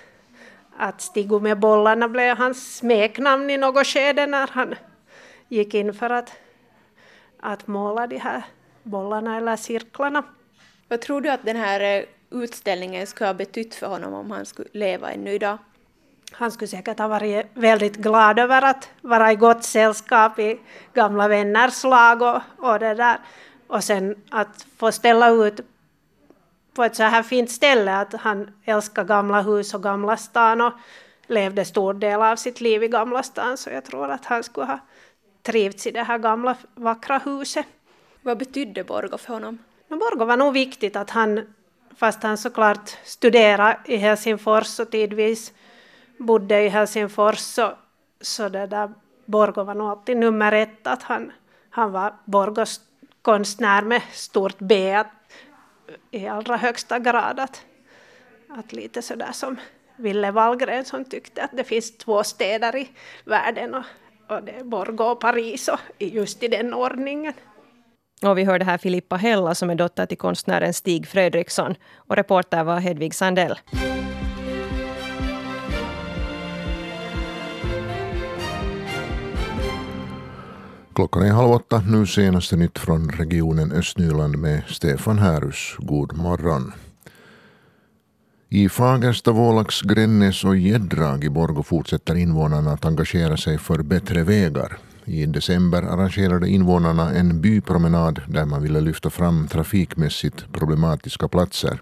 att 0.76 1.00
Stigo 1.00 1.40
med 1.40 1.58
bollarna 1.58 2.08
blev 2.08 2.36
hans 2.36 2.76
smeknamn 2.76 3.50
i 3.50 3.56
något 3.56 3.86
skede 3.86 4.26
när 4.26 4.48
han 4.52 4.74
gick 5.48 5.74
in 5.74 5.94
för 5.94 6.10
att, 6.10 6.32
att 7.40 7.66
måla 7.66 8.06
de 8.06 8.18
här 8.18 8.42
bollarna 8.82 9.36
eller 9.36 9.56
cirklarna. 9.56 10.22
Vad 10.92 11.00
tror 11.00 11.20
du 11.20 11.30
att 11.30 11.44
den 11.44 11.56
här 11.56 11.80
eh, 11.80 12.04
utställningen 12.30 13.06
skulle 13.06 13.28
ha 13.28 13.34
betytt 13.34 13.74
för 13.74 13.86
honom 13.86 14.14
om 14.14 14.30
han 14.30 14.46
skulle 14.46 14.68
leva 14.72 15.10
ännu 15.10 15.30
idag? 15.30 15.58
han 16.32 16.50
skulle 16.50 16.68
säkert 16.68 16.98
ha 16.98 17.08
varit 17.08 17.46
väldigt 17.54 17.96
glad 17.96 18.38
över 18.38 18.62
att 18.62 18.88
vara 19.00 19.32
i 19.32 19.34
gott 19.34 19.64
sällskap 19.64 20.38
i 20.38 20.60
gamla 20.94 21.28
vänners 21.28 21.84
lag 21.84 22.22
och, 22.22 22.40
och 22.58 22.78
det 22.78 22.94
där. 22.94 23.18
Och 23.66 23.84
sen 23.84 24.16
att 24.30 24.66
få 24.76 24.92
ställa 24.92 25.28
ut 25.28 25.60
på 26.74 26.84
ett 26.84 26.96
så 26.96 27.02
här 27.02 27.22
fint 27.22 27.50
ställe 27.50 27.96
att 27.96 28.12
han 28.12 28.50
älskar 28.64 29.04
gamla 29.04 29.42
hus 29.42 29.74
och 29.74 29.82
gamla 29.82 30.16
stan 30.16 30.60
och 30.60 30.72
levde 31.26 31.64
stor 31.64 31.94
del 31.94 32.22
av 32.22 32.36
sitt 32.36 32.60
liv 32.60 32.82
i 32.82 32.88
Gamla 32.88 33.22
stan 33.22 33.56
så 33.56 33.70
jag 33.70 33.84
tror 33.84 34.10
att 34.10 34.24
han 34.24 34.42
skulle 34.42 34.66
ha 34.66 34.78
trivts 35.42 35.86
i 35.86 35.90
det 35.90 36.02
här 36.02 36.18
gamla 36.18 36.56
vackra 36.74 37.18
huset. 37.18 37.66
Vad 38.22 38.38
betydde 38.38 38.84
Borgo 38.84 39.18
för 39.18 39.34
honom? 39.34 39.58
Borgo 39.98 40.24
var 40.24 40.36
nog 40.36 40.52
viktigt 40.52 40.96
att 40.96 41.10
han, 41.10 41.54
fast 41.96 42.22
han 42.22 42.38
såklart 42.38 42.96
studerade 43.04 43.78
i 43.84 43.96
Helsingfors 43.96 44.80
och 44.80 44.90
tidvis 44.90 45.52
bodde 46.18 46.60
i 46.60 46.68
Helsingfors 46.68 47.38
så, 47.38 47.72
så 48.20 48.48
det 48.48 48.66
där 48.66 48.90
Borgo 49.24 49.64
var 49.64 49.74
nog 49.74 49.90
alltid 49.90 50.16
nummer 50.16 50.52
ett 50.52 50.86
att 50.86 51.02
han, 51.02 51.32
han 51.70 51.92
var 51.92 52.14
Borgos 52.24 52.80
konstnär 53.22 53.82
med 53.82 54.02
stort 54.12 54.58
B 54.58 55.04
i 56.10 56.28
allra 56.28 56.56
högsta 56.56 56.98
grad. 56.98 57.40
Att, 57.40 57.64
att 58.48 58.72
lite 58.72 59.02
sådär 59.02 59.32
som 59.32 59.56
Ville 59.96 60.30
Wallgren 60.30 60.84
som 60.84 61.04
tyckte 61.04 61.44
att 61.44 61.50
det 61.52 61.64
finns 61.64 61.96
två 61.98 62.24
städer 62.24 62.76
i 62.76 62.88
världen 63.24 63.74
och, 63.74 63.84
och 64.28 64.42
det 64.42 64.52
är 64.52 64.64
Borgå 64.64 65.04
och 65.04 65.20
Paris 65.20 65.68
och 65.68 65.80
just 65.98 66.42
i 66.42 66.48
den 66.48 66.74
ordningen. 66.74 67.32
Och 68.22 68.38
vi 68.38 68.44
hörde 68.44 68.64
här 68.64 68.78
Filippa 68.78 69.16
Hella 69.16 69.54
som 69.54 69.70
är 69.70 69.74
dotter 69.74 70.06
till 70.06 70.18
konstnären 70.18 70.74
Stig 70.74 71.06
Fredriksson 71.06 71.74
och 71.96 72.16
reporter 72.16 72.64
var 72.64 72.80
Hedvig 72.80 73.14
Sandell. 73.14 73.58
Klockan 80.94 81.22
är 81.22 81.30
halv 81.30 81.50
åtta, 81.50 81.82
nu 81.88 82.06
senaste 82.06 82.56
nytt 82.56 82.78
från 82.78 83.10
regionen 83.10 83.72
Östnyland 83.72 84.38
med 84.38 84.62
Stefan 84.68 85.18
Härus. 85.18 85.76
God 85.78 86.16
morgon. 86.16 86.72
I 88.48 88.68
Fagersta, 88.68 89.32
Vålax, 89.32 89.82
Grännäs 89.82 90.44
och 90.44 90.56
Gäddrag 90.56 91.24
i 91.24 91.30
Borgå 91.30 91.62
fortsätter 91.62 92.14
invånarna 92.14 92.72
att 92.72 92.84
engagera 92.84 93.36
sig 93.36 93.58
för 93.58 93.82
bättre 93.82 94.22
vägar. 94.22 94.78
I 95.04 95.26
december 95.26 95.82
arrangerade 95.82 96.48
invånarna 96.48 97.14
en 97.14 97.40
bypromenad 97.40 98.20
där 98.26 98.44
man 98.44 98.62
ville 98.62 98.80
lyfta 98.80 99.10
fram 99.10 99.48
trafikmässigt 99.48 100.52
problematiska 100.52 101.28
platser. 101.28 101.80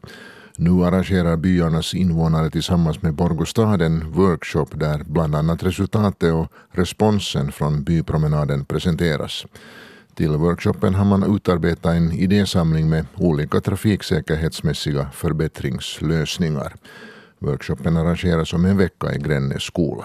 Nu 0.57 0.85
arrangerar 0.85 1.37
byarnas 1.37 1.95
invånare 1.95 2.51
tillsammans 2.51 3.03
med 3.03 3.15
Borgostaden 3.15 4.13
workshop 4.13 4.67
där 4.75 5.05
bland 5.05 5.35
annat 5.35 5.63
resultatet 5.63 6.33
och 6.33 6.53
responsen 6.71 7.53
från 7.53 7.83
bypromenaden 7.83 8.65
presenteras. 8.65 9.47
Till 10.15 10.31
workshopen 10.31 10.95
har 10.95 11.05
man 11.05 11.37
utarbetat 11.37 11.95
en 11.95 12.13
idésamling 12.13 12.89
med 12.89 13.07
olika 13.17 13.61
trafiksäkerhetsmässiga 13.61 15.09
förbättringslösningar. 15.13 16.75
Workshopen 17.39 17.97
arrangeras 17.97 18.53
om 18.53 18.65
en 18.65 18.77
vecka 18.77 19.15
i 19.15 19.19
Grännäs 19.19 19.63
skola. 19.63 20.05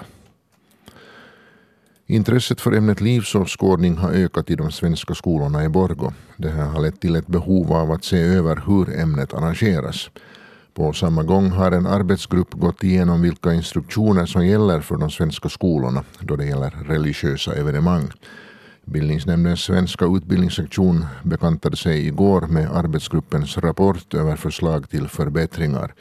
Intresset 2.07 2.62
för 2.62 2.71
ämnet 2.71 3.01
livsåskådning 3.01 3.97
har 3.97 4.12
ökat 4.12 4.50
i 4.50 4.55
de 4.55 4.71
svenska 4.71 5.15
skolorna 5.15 5.63
i 5.63 5.69
Borgo. 5.69 6.13
Det 6.38 6.50
här 6.50 6.65
har 6.65 6.81
lett 6.81 7.01
till 7.01 7.15
ett 7.15 7.27
behov 7.27 7.74
av 7.74 7.91
att 7.91 8.03
se 8.03 8.17
över 8.17 8.63
hur 8.67 9.00
ämnet 9.00 9.33
arrangeras. 9.33 10.09
På 10.74 10.93
samma 10.93 11.24
gång 11.24 11.50
har 11.50 11.71
en 11.71 11.88
arbetsgrupp 11.88 12.53
gått 12.53 12.83
igenom 12.83 13.21
vilka 13.21 13.53
instruktioner 13.53 14.25
som 14.25 14.47
gäller 14.47 14.81
för 14.81 14.97
de 14.97 15.09
svenska 15.12 15.50
skolorna 15.50 16.03
då 16.19 16.35
det 16.35 16.45
gäller 16.45 16.69
religiösa 16.69 17.55
evenemang. 17.55 18.12
Bildningsnämndens 18.83 19.59
svenska 19.59 20.05
utbildningssektion 20.05 21.05
bekantade 21.24 21.77
sig 21.77 22.07
igår 22.07 22.41
med 22.41 22.71
arbetsgruppens 22.71 23.57
rapport 23.57 24.13
över 24.13 24.35
förslag 24.35 24.89
till 24.89 25.07
förbättringar. 25.07 25.93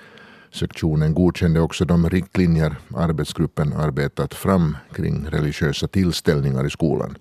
Sektionen 0.54 1.14
godkände 1.14 1.61
också 1.61 1.84
de 1.84 2.11
riktlinjer 2.11 2.76
arbetsgruppen 2.96 3.73
arbetat 3.73 4.34
fram 4.34 4.76
kring 4.92 5.26
religiösa 5.30 5.88
tillställningar 5.88 6.66
i 6.66 6.70
skolan. 6.70 7.16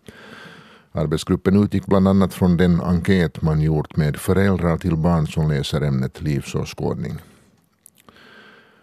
Arbetsgruppen 0.92 1.64
utgick 1.64 1.86
bland 1.86 2.08
annat 2.08 2.34
från 2.34 2.58
den 2.58 2.82
enkät 2.82 3.42
man 3.42 3.62
gjort 3.62 3.96
med 3.96 4.18
föräldrar 4.18 4.78
till 4.78 4.98
barn 4.98 5.28
som 5.28 5.50
läser 5.50 5.82
ämnet 5.82 6.22
livsåskådning. 6.22 7.14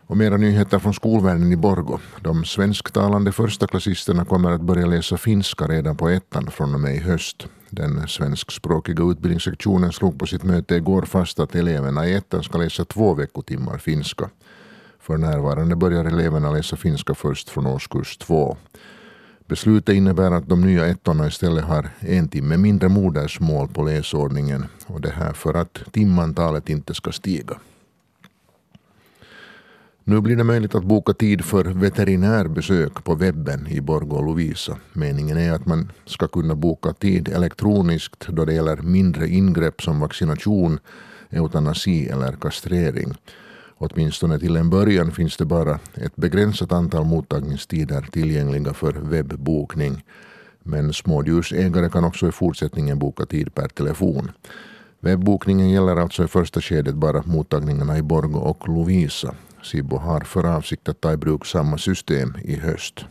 Och 0.06 0.16
mera 0.16 0.36
nyheter 0.36 0.78
från 0.78 0.94
skolvärlden 0.94 1.52
i 1.52 1.56
Borgo. 1.56 1.98
De 2.20 2.44
svensktalande 2.44 3.32
förstaklassisterna 3.32 4.24
kommer 4.24 4.50
att 4.50 4.60
börja 4.60 4.86
läsa 4.86 5.16
finska 5.16 5.66
redan 5.66 5.96
på 5.96 6.08
ettan 6.08 6.50
från 6.50 6.74
och 6.74 6.80
med 6.80 6.94
i 6.94 6.98
höst. 6.98 7.46
Den 7.70 8.08
svenskspråkiga 8.08 9.04
utbildningssektionen 9.04 9.92
slog 9.92 10.18
på 10.18 10.26
sitt 10.26 10.42
möte 10.42 10.74
igår 10.76 11.02
fast 11.02 11.40
att 11.40 11.54
eleverna 11.54 12.06
i 12.06 12.14
ettan 12.14 12.42
ska 12.42 12.58
läsa 12.58 12.84
två 12.84 13.14
veckotimmar 13.14 13.78
finska. 13.78 14.30
För 15.10 15.18
närvarande 15.18 15.76
börjar 15.76 16.04
eleverna 16.04 16.52
läsa 16.52 16.76
finska 16.76 17.14
först 17.14 17.48
från 17.48 17.66
årskurs 17.66 18.16
två. 18.16 18.56
Beslutet 19.46 19.94
innebär 19.94 20.30
att 20.30 20.48
de 20.48 20.60
nya 20.60 20.86
ettorna 20.86 21.26
istället 21.26 21.64
har 21.64 21.90
en 22.00 22.28
timme 22.28 22.56
mindre 22.56 22.88
modersmål 22.88 23.68
på 23.68 23.82
läsordningen 23.82 24.66
och 24.86 25.00
det 25.00 25.10
här 25.10 25.32
för 25.32 25.54
att 25.54 25.78
timantalet 25.92 26.68
inte 26.68 26.94
ska 26.94 27.12
stiga. 27.12 27.54
Nu 30.04 30.20
blir 30.20 30.36
det 30.36 30.44
möjligt 30.44 30.74
att 30.74 30.84
boka 30.84 31.12
tid 31.12 31.44
för 31.44 31.64
veterinärbesök 31.64 33.04
på 33.04 33.14
webben 33.14 33.66
i 33.66 33.80
Borgå 33.80 34.16
och 34.16 34.24
Lovisa. 34.24 34.76
Meningen 34.92 35.38
är 35.38 35.52
att 35.52 35.66
man 35.66 35.92
ska 36.06 36.28
kunna 36.28 36.54
boka 36.54 36.92
tid 36.92 37.28
elektroniskt 37.28 38.28
då 38.28 38.44
det 38.44 38.54
gäller 38.54 38.76
mindre 38.76 39.28
ingrepp 39.28 39.82
som 39.82 40.00
vaccination, 40.00 40.78
eutanasi 41.30 42.08
eller 42.08 42.32
kastrering. 42.32 43.14
Åtminstone 43.82 44.38
till 44.38 44.56
en 44.56 44.70
början 44.70 45.12
finns 45.12 45.36
det 45.36 45.44
bara 45.44 45.78
ett 45.94 46.16
begränsat 46.16 46.72
antal 46.72 47.04
mottagningstider 47.04 48.02
tillgängliga 48.12 48.74
för 48.74 48.92
webbokning. 48.92 50.04
Men 50.62 50.92
smådjursägare 50.92 51.88
kan 51.88 52.04
också 52.04 52.28
i 52.28 52.32
fortsättningen 52.32 52.98
boka 52.98 53.26
tid 53.26 53.54
per 53.54 53.68
telefon. 53.68 54.30
Webbokningen 55.00 55.70
gäller 55.70 55.96
alltså 55.96 56.24
i 56.24 56.28
första 56.28 56.60
skedet 56.60 56.94
bara 56.94 57.22
mottagningarna 57.26 57.98
i 57.98 58.02
Borgå 58.02 58.38
och 58.38 58.68
Lovisa. 58.68 59.34
Sibbo 59.62 59.96
har 59.96 60.20
för 60.20 60.56
avsikt 60.56 60.88
att 60.88 61.00
ta 61.00 61.12
i 61.12 61.16
bruk 61.16 61.46
samma 61.46 61.78
system 61.78 62.34
i 62.42 62.56
höst. 62.56 63.04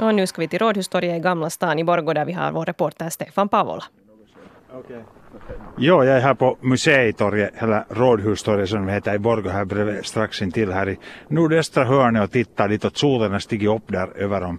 Och 0.00 0.14
nu 0.14 0.26
ska 0.26 0.40
vi 0.40 0.48
till 0.48 0.58
Rådhustorget 0.58 1.18
i 1.18 1.20
Gamla 1.20 1.50
stan 1.50 1.78
i 1.78 1.84
Borgå 1.84 2.12
där 2.12 2.24
vi 2.24 2.32
har 2.32 2.52
vår 2.52 2.64
reporter 2.64 3.10
Stefan 3.10 3.48
Pavola. 3.48 3.84
Okay. 4.78 5.02
Jo, 5.78 6.04
jag 6.04 6.16
är 6.16 6.20
här 6.20 6.34
på 6.34 6.56
Museitorget, 6.60 7.50
eller 7.56 7.84
Rådhustorget 7.88 8.68
som 8.68 8.86
det 8.86 8.92
heter 8.92 9.14
i 9.14 9.18
Borgå 9.18 9.50
här 9.50 9.64
bredvid, 9.64 10.04
strax 10.04 10.42
intill 10.42 10.72
här 10.72 10.88
i 10.88 10.98
nordöstra 11.28 11.84
hörnet 11.84 12.24
och 12.24 12.30
tittar 12.30 12.68
lite 12.68 12.86
åt 12.86 12.96
solen 12.96 13.32
har 13.32 13.38
stigit 13.38 13.68
upp 13.68 13.82
där 13.86 14.08
över 14.16 14.40
de 14.40 14.58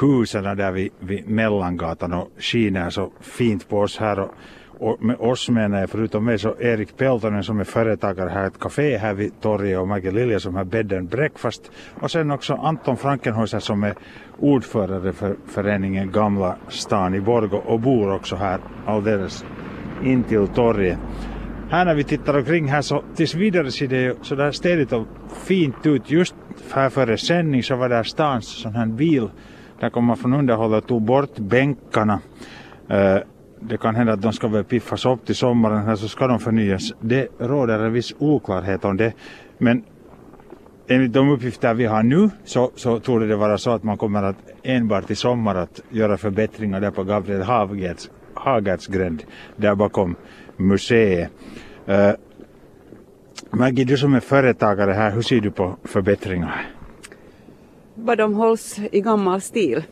husen 0.00 0.56
där 0.56 0.72
vid, 0.72 0.90
vid 0.98 1.28
Mellangatan 1.28 2.12
och 2.12 2.30
skiner 2.38 2.90
så 2.90 3.12
fint 3.20 3.68
på 3.68 3.80
oss 3.80 3.98
här. 3.98 4.20
Och 4.20 4.34
och 4.80 5.02
med 5.02 5.16
oss 5.18 5.50
menar 5.50 5.80
jag 5.80 5.90
förutom 5.90 6.24
mig 6.24 6.38
så 6.38 6.54
Erik 6.60 6.96
Peltonen 6.96 7.44
som 7.44 7.60
är 7.60 7.64
företagare 7.64 8.28
här 8.30 8.46
ett 8.46 8.60
café 8.60 8.96
här 8.96 9.14
vid 9.14 9.40
torget 9.40 9.78
och 9.78 9.88
Maggie 9.88 10.10
Lilja 10.10 10.40
som 10.40 10.54
har 10.54 10.64
bed 10.64 10.92
and 10.92 11.08
breakfast 11.08 11.70
och 12.00 12.10
sen 12.10 12.30
också 12.30 12.54
Anton 12.54 12.96
Frankenhäuser 12.96 13.58
som 13.58 13.82
är 13.82 13.94
ordförande 14.38 15.12
för 15.12 15.36
föreningen 15.46 16.12
Gamla 16.12 16.56
stan 16.68 17.14
i 17.14 17.20
Borgå 17.20 17.56
och 17.56 17.80
bor 17.80 18.14
också 18.14 18.36
här 18.36 18.60
alldeles 18.86 19.44
in 20.04 20.22
till 20.22 20.48
torget. 20.48 20.98
Här 21.70 21.84
när 21.84 21.94
vi 21.94 22.04
tittar 22.04 22.38
omkring 22.38 22.68
här 22.68 22.82
så 22.82 23.02
tills 23.14 23.34
vidare 23.34 23.70
ser 23.70 23.88
det 23.88 24.02
ju 24.02 24.14
sådär 24.22 24.52
städigt 24.52 24.92
och 24.92 25.06
fint 25.44 25.86
ut. 25.86 26.10
Just 26.10 26.34
här 26.72 26.90
före 26.90 27.16
sändning 27.16 27.62
så 27.62 27.76
var 27.76 27.88
där 27.88 28.02
stans 28.02 28.62
sån 28.62 28.74
här 28.74 28.86
bil. 28.86 29.30
Där 29.80 29.90
kom 29.90 30.04
man 30.04 30.16
från 30.16 30.32
underhållet 30.32 30.82
och 30.82 30.88
tog 30.88 31.02
bort 31.02 31.38
bänkarna. 31.38 32.20
Uh, 32.90 33.18
det 33.60 33.76
kan 33.76 33.94
hända 33.94 34.12
att 34.12 34.22
de 34.22 34.32
ska 34.32 34.48
väl 34.48 34.64
piffas 34.64 35.06
upp 35.06 35.26
till 35.26 35.34
sommaren 35.34 35.86
här 35.86 35.96
så 35.96 36.08
ska 36.08 36.26
de 36.26 36.38
förnyas. 36.38 36.92
Det 37.00 37.28
råder 37.38 37.78
en 37.78 37.92
viss 37.92 38.14
oklarhet 38.18 38.84
om 38.84 38.96
det. 38.96 39.12
Men 39.58 39.84
enligt 40.88 41.12
de 41.12 41.30
uppgifter 41.30 41.74
vi 41.74 41.86
har 41.86 42.02
nu 42.02 42.30
så, 42.44 42.70
så 42.76 43.00
tror 43.00 43.20
det 43.20 43.36
vara 43.36 43.58
så 43.58 43.70
att 43.70 43.82
man 43.82 43.96
kommer 43.98 44.22
att 44.22 44.36
enbart 44.62 45.10
i 45.10 45.14
sommar 45.14 45.54
att 45.54 45.80
göra 45.90 46.16
förbättringar 46.16 46.80
där 46.80 46.90
på 46.90 47.04
Gabriel 47.04 47.42
Hagerts, 47.42 48.10
Hagerts 48.40 48.86
gränd 48.86 49.24
där 49.56 49.74
bakom 49.74 50.16
museet. 50.56 51.30
Uh, 51.88 52.12
Maggie, 53.50 53.84
du 53.84 53.96
som 53.96 54.14
är 54.14 54.20
företagare 54.20 54.92
här, 54.92 55.10
hur 55.10 55.22
ser 55.22 55.40
du 55.40 55.50
på 55.50 55.76
förbättringar? 55.84 56.70
Vad 57.94 58.18
de 58.18 58.34
hålls 58.34 58.78
i 58.92 59.00
gammal 59.00 59.40
stil 59.40 59.82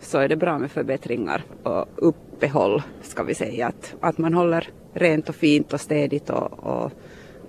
så 0.00 0.18
är 0.18 0.28
det 0.28 0.36
bra 0.36 0.58
med 0.58 0.70
förbättringar 0.70 1.42
och 1.62 1.86
uppehåll 1.96 2.82
ska 3.02 3.22
vi 3.22 3.34
säga. 3.34 3.66
Att, 3.66 3.94
att 4.00 4.18
man 4.18 4.34
håller 4.34 4.68
rent 4.92 5.28
och 5.28 5.34
fint 5.34 5.72
och 5.72 5.80
städigt 5.80 6.30
och, 6.30 6.52
och 6.52 6.92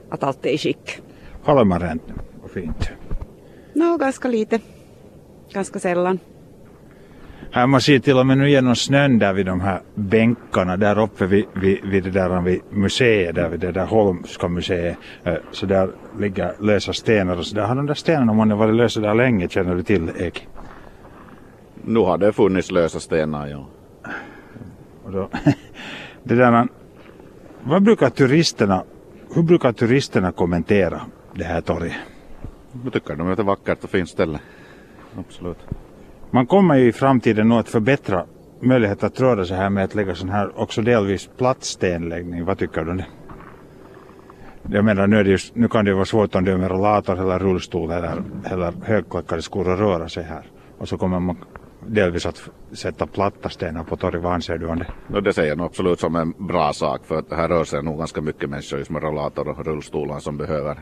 att 0.10 0.24
allt 0.24 0.46
är 0.46 0.50
i 0.50 0.58
skick. 0.58 1.02
Håller 1.44 1.64
man 1.64 1.80
rent 1.80 2.04
och 2.44 2.52
fint? 2.52 2.90
Nå, 3.74 3.98
ganska 3.98 4.28
lite. 4.28 4.60
Ganska 5.54 5.80
sällan. 5.80 6.20
Här 7.56 7.68
man 7.68 7.82
ser 7.82 8.00
till 8.00 8.18
och 8.18 8.26
med 8.26 8.38
nu 8.38 8.50
genom 8.50 8.76
snön 8.76 9.20
där 9.20 9.34
vid 9.34 9.46
de 9.46 9.62
här 9.62 9.82
bänkarna 9.96 10.78
där 10.78 11.00
uppe 11.00 11.26
vid, 11.26 11.46
vid, 11.54 11.86
vid 11.86 12.04
det 12.04 12.10
där 12.10 12.42
vid 12.42 12.62
museet, 12.70 13.36
där 13.36 13.50
vid 13.50 13.60
det 13.60 13.72
där 13.72 13.86
Holmska 13.86 14.48
museet. 14.48 14.98
Så 15.52 15.66
där 15.66 15.90
ligger 16.20 16.54
lösa 16.60 16.94
stenar 16.94 17.38
och 17.38 17.46
så 17.46 17.56
där 17.56 17.64
har 17.64 17.76
de 17.76 17.86
där 17.86 17.94
stenarna 17.94 18.34
man 18.34 18.52
har 18.52 18.58
varit 18.58 18.76
lösa 18.76 19.00
där 19.00 19.14
länge, 19.14 19.50
känner 19.50 19.76
du 19.76 19.84
till 19.84 20.12
Ek? 20.20 20.48
Nu 21.84 22.00
har 22.00 22.18
det 22.18 22.34
funnits 22.34 22.72
lösa 22.72 23.00
stenar, 23.00 23.48
ja. 23.48 23.68
Och 25.04 25.12
då, 25.12 25.30
det 26.24 26.36
där, 26.36 26.68
vad 27.64 27.84
brukar 27.84 28.10
turisterna, 28.10 28.84
hur 29.36 29.44
brukar 29.44 29.72
turisterna 29.72 30.32
kommentera 30.32 31.02
det 31.36 31.44
här 31.44 31.62
torget? 31.62 31.94
Jag 32.84 32.94
tycker 32.94 33.16
de 33.16 33.28
är 33.28 33.34
ett 33.34 33.40
vackert 33.40 33.84
och 33.84 33.90
fint 33.90 34.10
ställe. 34.10 34.40
Absolut. 35.20 35.58
Man 36.34 36.46
kommer 36.48 36.76
ju 36.76 36.88
i 36.88 36.92
framtiden 36.92 37.50
nog 37.50 37.60
att 37.60 37.70
förbättra 37.70 38.26
möjligheten 38.60 39.08
att 39.08 39.20
röra 39.20 39.46
sig 39.46 39.58
här 39.58 39.70
med 39.70 39.84
att 39.84 39.96
lägga 39.96 40.16
sån 40.16 40.30
här 40.30 40.60
också 40.60 40.82
delvis 40.82 41.30
platt 41.38 41.64
stenläggning. 41.64 42.46
Vad 42.46 42.58
tycker 42.58 42.84
du 42.84 42.92
om 42.92 42.98
det? 42.98 43.06
Jag 44.72 44.86
menar 44.86 45.08
nu, 45.08 45.18
är 45.18 45.24
det 45.24 45.30
just, 45.30 45.56
nu 45.56 45.68
kan 45.68 45.86
det 45.86 45.94
vara 45.94 46.06
svårt 46.06 46.36
om 46.36 46.46
du 46.46 46.52
är 46.52 46.58
med 46.58 46.72
rollator 46.72 47.20
eller 47.20 47.40
rullstol 47.40 47.92
eller, 47.92 48.24
eller 48.46 48.74
högklackade 48.84 49.42
skor 49.42 49.74
att 49.74 49.80
röra 49.80 50.10
sig 50.10 50.24
här. 50.24 50.46
Och 50.78 50.90
så 50.90 50.98
kommer 50.98 51.20
man 51.20 51.38
delvis 51.88 52.26
att 52.26 52.50
sätta 52.72 53.08
platta 53.08 53.50
stenar 53.50 53.84
på 53.84 53.98
torget. 53.98 54.22
Vad 54.22 54.34
anser 54.34 54.58
du 54.58 54.68
om 54.68 54.80
det? 54.80 54.88
No, 55.08 55.20
det 55.20 55.34
ser 55.34 55.46
jag 55.46 55.58
nog 55.58 55.66
absolut 55.66 56.00
som 56.00 56.16
en 56.16 56.34
bra 56.38 56.74
sak 56.74 57.06
för 57.06 57.16
att 57.16 57.32
här 57.32 57.50
rör 57.50 57.64
sig 57.64 57.84
nog 57.84 57.98
ganska 57.98 58.22
mycket 58.22 58.50
människor 58.50 58.80
just 58.80 58.92
med 58.92 59.04
rollator 59.04 59.48
och 59.48 59.66
rullstolar 59.66 60.20
som 60.20 60.38
behöver 60.38 60.80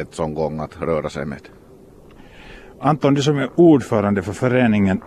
ett 0.00 0.14
sån 0.14 0.34
gång 0.34 0.60
att 0.60 0.82
röra 0.82 1.08
sig 1.08 1.26
med. 1.26 1.48
Anton, 2.82 3.14
du 3.14 3.22
som 3.22 3.38
är 3.38 3.48
ordförande 3.54 4.22
för 4.22 4.32
föreningen 4.32 5.00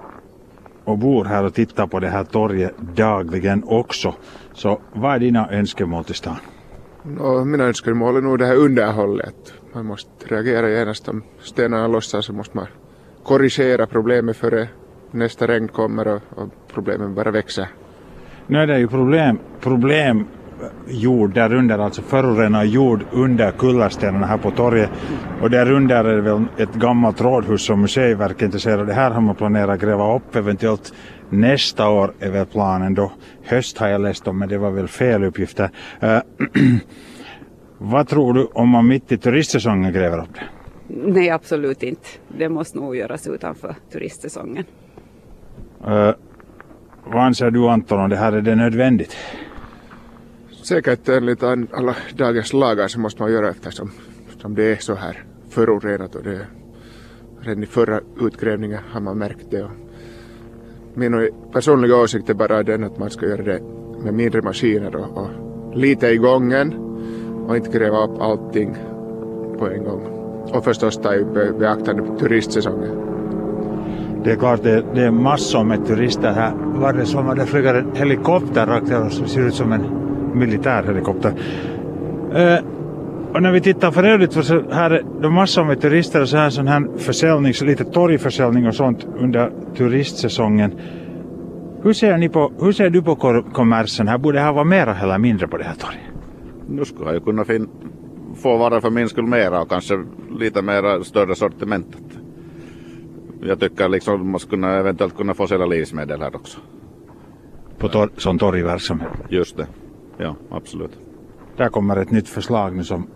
och 0.83 0.97
bor 0.97 1.25
här 1.25 1.43
och 1.43 1.53
tittar 1.53 1.87
på 1.87 1.99
det 1.99 2.09
här 2.09 2.23
torget 2.23 2.77
dagligen 2.77 3.63
också. 3.63 4.13
Så 4.53 4.81
vad 4.93 5.15
är 5.15 5.19
dina 5.19 5.51
önskemål 5.51 6.03
till 6.03 6.15
stan? 6.15 6.35
No, 7.03 7.45
mina 7.45 7.63
önskemål 7.63 8.17
är 8.17 8.21
nog 8.21 8.39
det 8.39 8.45
här 8.45 8.55
underhållet. 8.55 9.53
Man 9.73 9.85
måste 9.85 10.09
reagera 10.27 10.69
genast 10.69 11.09
om 11.09 11.23
stenarna 11.41 11.87
lossar 11.87 12.21
så 12.21 12.33
måste 12.33 12.57
man 12.57 12.67
korrigera 13.23 13.87
problemet 13.87 14.37
före 14.37 14.67
nästa 15.11 15.47
regn 15.47 15.67
kommer 15.67 16.07
och, 16.07 16.21
och 16.35 16.49
problemen 16.73 17.15
bara 17.15 17.31
växer. 17.31 17.67
Nu 18.47 18.57
är 18.57 18.67
det 18.67 18.79
ju 18.79 18.87
problem, 18.87 19.39
problem 19.59 20.25
jord 20.87 21.33
där 21.33 21.53
under, 21.53 21.79
alltså 21.79 22.01
förorenad 22.01 22.67
jord 22.67 23.05
under 23.11 23.51
kullerstenarna 23.51 24.25
här 24.25 24.37
på 24.37 24.51
torget. 24.51 24.89
Och 25.41 25.49
där 25.49 25.71
under 25.71 26.05
är 26.05 26.15
det 26.15 26.21
väl 26.21 26.45
ett 26.57 26.73
gammalt 26.73 27.21
rådhus 27.21 27.65
som 27.65 27.81
Museiverket 27.81 28.41
är 28.41 28.45
intresserade 28.45 28.85
Det 28.85 28.93
här 28.93 29.11
har 29.11 29.21
man 29.21 29.35
planerat 29.35 29.69
att 29.69 29.81
gräva 29.81 30.15
upp 30.15 30.35
eventuellt 30.35 30.93
nästa 31.29 31.89
år 31.89 32.13
är 32.19 32.31
väl 32.31 32.45
planen 32.45 32.93
då. 32.93 33.11
Höst 33.43 33.77
har 33.77 33.87
jag 33.87 34.01
läst 34.01 34.27
om 34.27 34.39
men 34.39 34.49
det 34.49 34.57
var 34.57 34.71
väl 34.71 34.87
fel 34.87 35.23
uppgifter. 35.23 35.69
Uh, 36.03 36.19
vad 37.77 38.07
tror 38.07 38.33
du 38.33 38.45
om 38.45 38.69
man 38.69 38.87
mitt 38.87 39.11
i 39.11 39.17
turistsäsongen 39.17 39.93
gräver 39.93 40.17
upp 40.17 40.33
det? 40.33 40.43
Nej, 40.87 41.29
absolut 41.29 41.83
inte. 41.83 42.07
Det 42.37 42.49
måste 42.49 42.77
nog 42.77 42.95
göras 42.95 43.27
utanför 43.27 43.75
turistsäsongen. 43.91 44.65
Uh, 45.87 46.11
vad 47.05 47.23
anser 47.23 47.51
du 47.51 47.69
Anton 47.69 47.99
om 47.99 48.09
det 48.09 48.17
här? 48.17 48.31
Är 48.33 48.41
det 48.41 48.55
nödvändigt? 48.55 49.17
Säkert 50.63 51.09
enligt 51.09 51.43
alla 51.43 51.95
dagens 52.15 52.53
lagar 52.53 52.87
så 52.87 52.99
måste 52.99 53.21
man 53.21 53.31
göra 53.31 53.49
eftersom 53.49 53.91
som 54.41 54.55
det 54.55 54.71
är 54.71 54.75
så 54.75 54.95
här 54.95 55.23
förorenat 55.49 56.15
och 56.15 56.23
det 56.23 56.47
redan 57.41 57.63
i 57.63 57.65
förra 57.65 57.99
utgrävningen 58.21 58.79
har 58.91 59.01
man 59.01 59.17
märkt 59.17 59.51
det. 59.51 59.67
Min 60.93 61.29
personliga 61.53 61.95
åsikt 61.95 62.29
är 62.29 62.33
bara 62.33 62.63
den 62.63 62.83
att 62.83 62.97
man 62.97 63.09
ska 63.09 63.25
göra 63.25 63.41
det 63.41 63.61
med 64.03 64.13
mindre 64.13 64.41
maskiner 64.41 64.95
och, 64.95 65.17
och 65.17 65.29
lite 65.77 66.07
i 66.07 66.17
gången 66.17 66.73
och 67.47 67.57
inte 67.57 67.77
gräva 67.77 68.03
upp 68.03 68.21
allting 68.21 68.77
på 69.59 69.67
en 69.67 69.83
gång. 69.83 70.01
Och 70.53 70.63
förstås 70.63 70.97
ta 70.97 71.15
i 71.15 71.23
beaktande 71.59 72.19
turistsäsongen. 72.19 72.99
Det 74.23 74.31
är 74.31 74.35
klart, 74.35 74.63
det, 74.63 74.85
det 74.95 75.01
är 75.01 75.11
massor 75.11 75.63
med 75.63 75.85
turister 75.85 76.31
här. 76.31 76.53
Var 76.55 76.93
det 76.93 77.05
som 77.05 77.29
att 77.29 77.37
det 77.37 77.45
flyger 77.45 77.75
en 77.75 77.95
helikopter 77.95 78.65
rakt 78.65 78.91
över 78.91 79.09
som 79.09 79.27
ser 79.27 79.47
ut 79.47 79.53
som 79.53 79.71
en 79.71 80.02
militärhelikopter. 80.33 81.33
Eh, 82.35 82.57
och 83.33 83.41
när 83.41 83.51
vi 83.51 83.61
tittar 83.61 83.91
för 83.91 84.03
övrigt 84.03 84.31
så 84.33 84.71
här 84.71 84.91
är 84.91 85.03
det 85.21 85.29
massor 85.29 85.63
med 85.63 85.81
turister 85.81 86.21
och 86.21 86.29
så 86.29 86.37
här 86.37 86.49
sån 86.49 86.67
här 86.67 86.87
försäljning, 86.97 87.53
så 87.53 87.65
lite 87.65 87.83
torgförsäljning 87.83 88.67
och 88.67 88.75
sånt 88.75 89.07
under 89.19 89.51
turistsäsongen. 89.77 90.71
Hur 91.83 91.93
ser, 91.93 92.17
ni 92.17 92.29
på, 92.29 92.51
hur 92.59 92.71
ser 92.71 92.89
du 92.89 93.01
på 93.01 93.15
kommersen 93.53 94.07
här? 94.07 94.17
Borde 94.17 94.37
det 94.37 94.43
här 94.43 94.53
vara 94.53 94.63
mera 94.63 94.95
eller 94.99 95.17
mindre 95.17 95.47
på 95.47 95.57
det 95.57 95.63
här 95.63 95.75
torget? 95.75 96.01
Nu 96.69 96.85
skulle 96.85 97.05
jag 97.05 97.13
ju 97.13 97.19
kunna 97.19 97.45
fin- 97.45 97.69
få 98.35 98.57
vara 98.57 98.81
för 98.81 98.89
min 98.89 99.09
skull 99.09 99.25
mera 99.27 99.61
och 99.61 99.69
kanske 99.69 100.03
lite 100.39 100.61
mera 100.61 101.03
större 101.03 101.35
sortimentet. 101.35 102.03
Jag 103.41 103.59
tycker 103.59 103.89
liksom 103.89 104.31
man 104.31 104.39
skulle 104.39 104.67
eventuellt 104.67 105.17
kunna 105.17 105.33
få 105.33 105.47
sälja 105.47 105.65
livsmedel 105.65 106.21
här 106.21 106.35
också. 106.35 106.59
På 107.77 107.87
tor- 107.89 108.09
som 108.17 108.39
torgverksamhet? 108.39 109.09
Just 109.29 109.57
det 109.57 109.67
ja, 110.17 110.35
absolut. 110.51 110.97
Där 111.57 111.69
kommer 111.69 111.97
ett 111.97 112.11
nytt 112.11 112.29
förslag 112.29 112.75
nu 112.75 112.83
som 112.83 113.07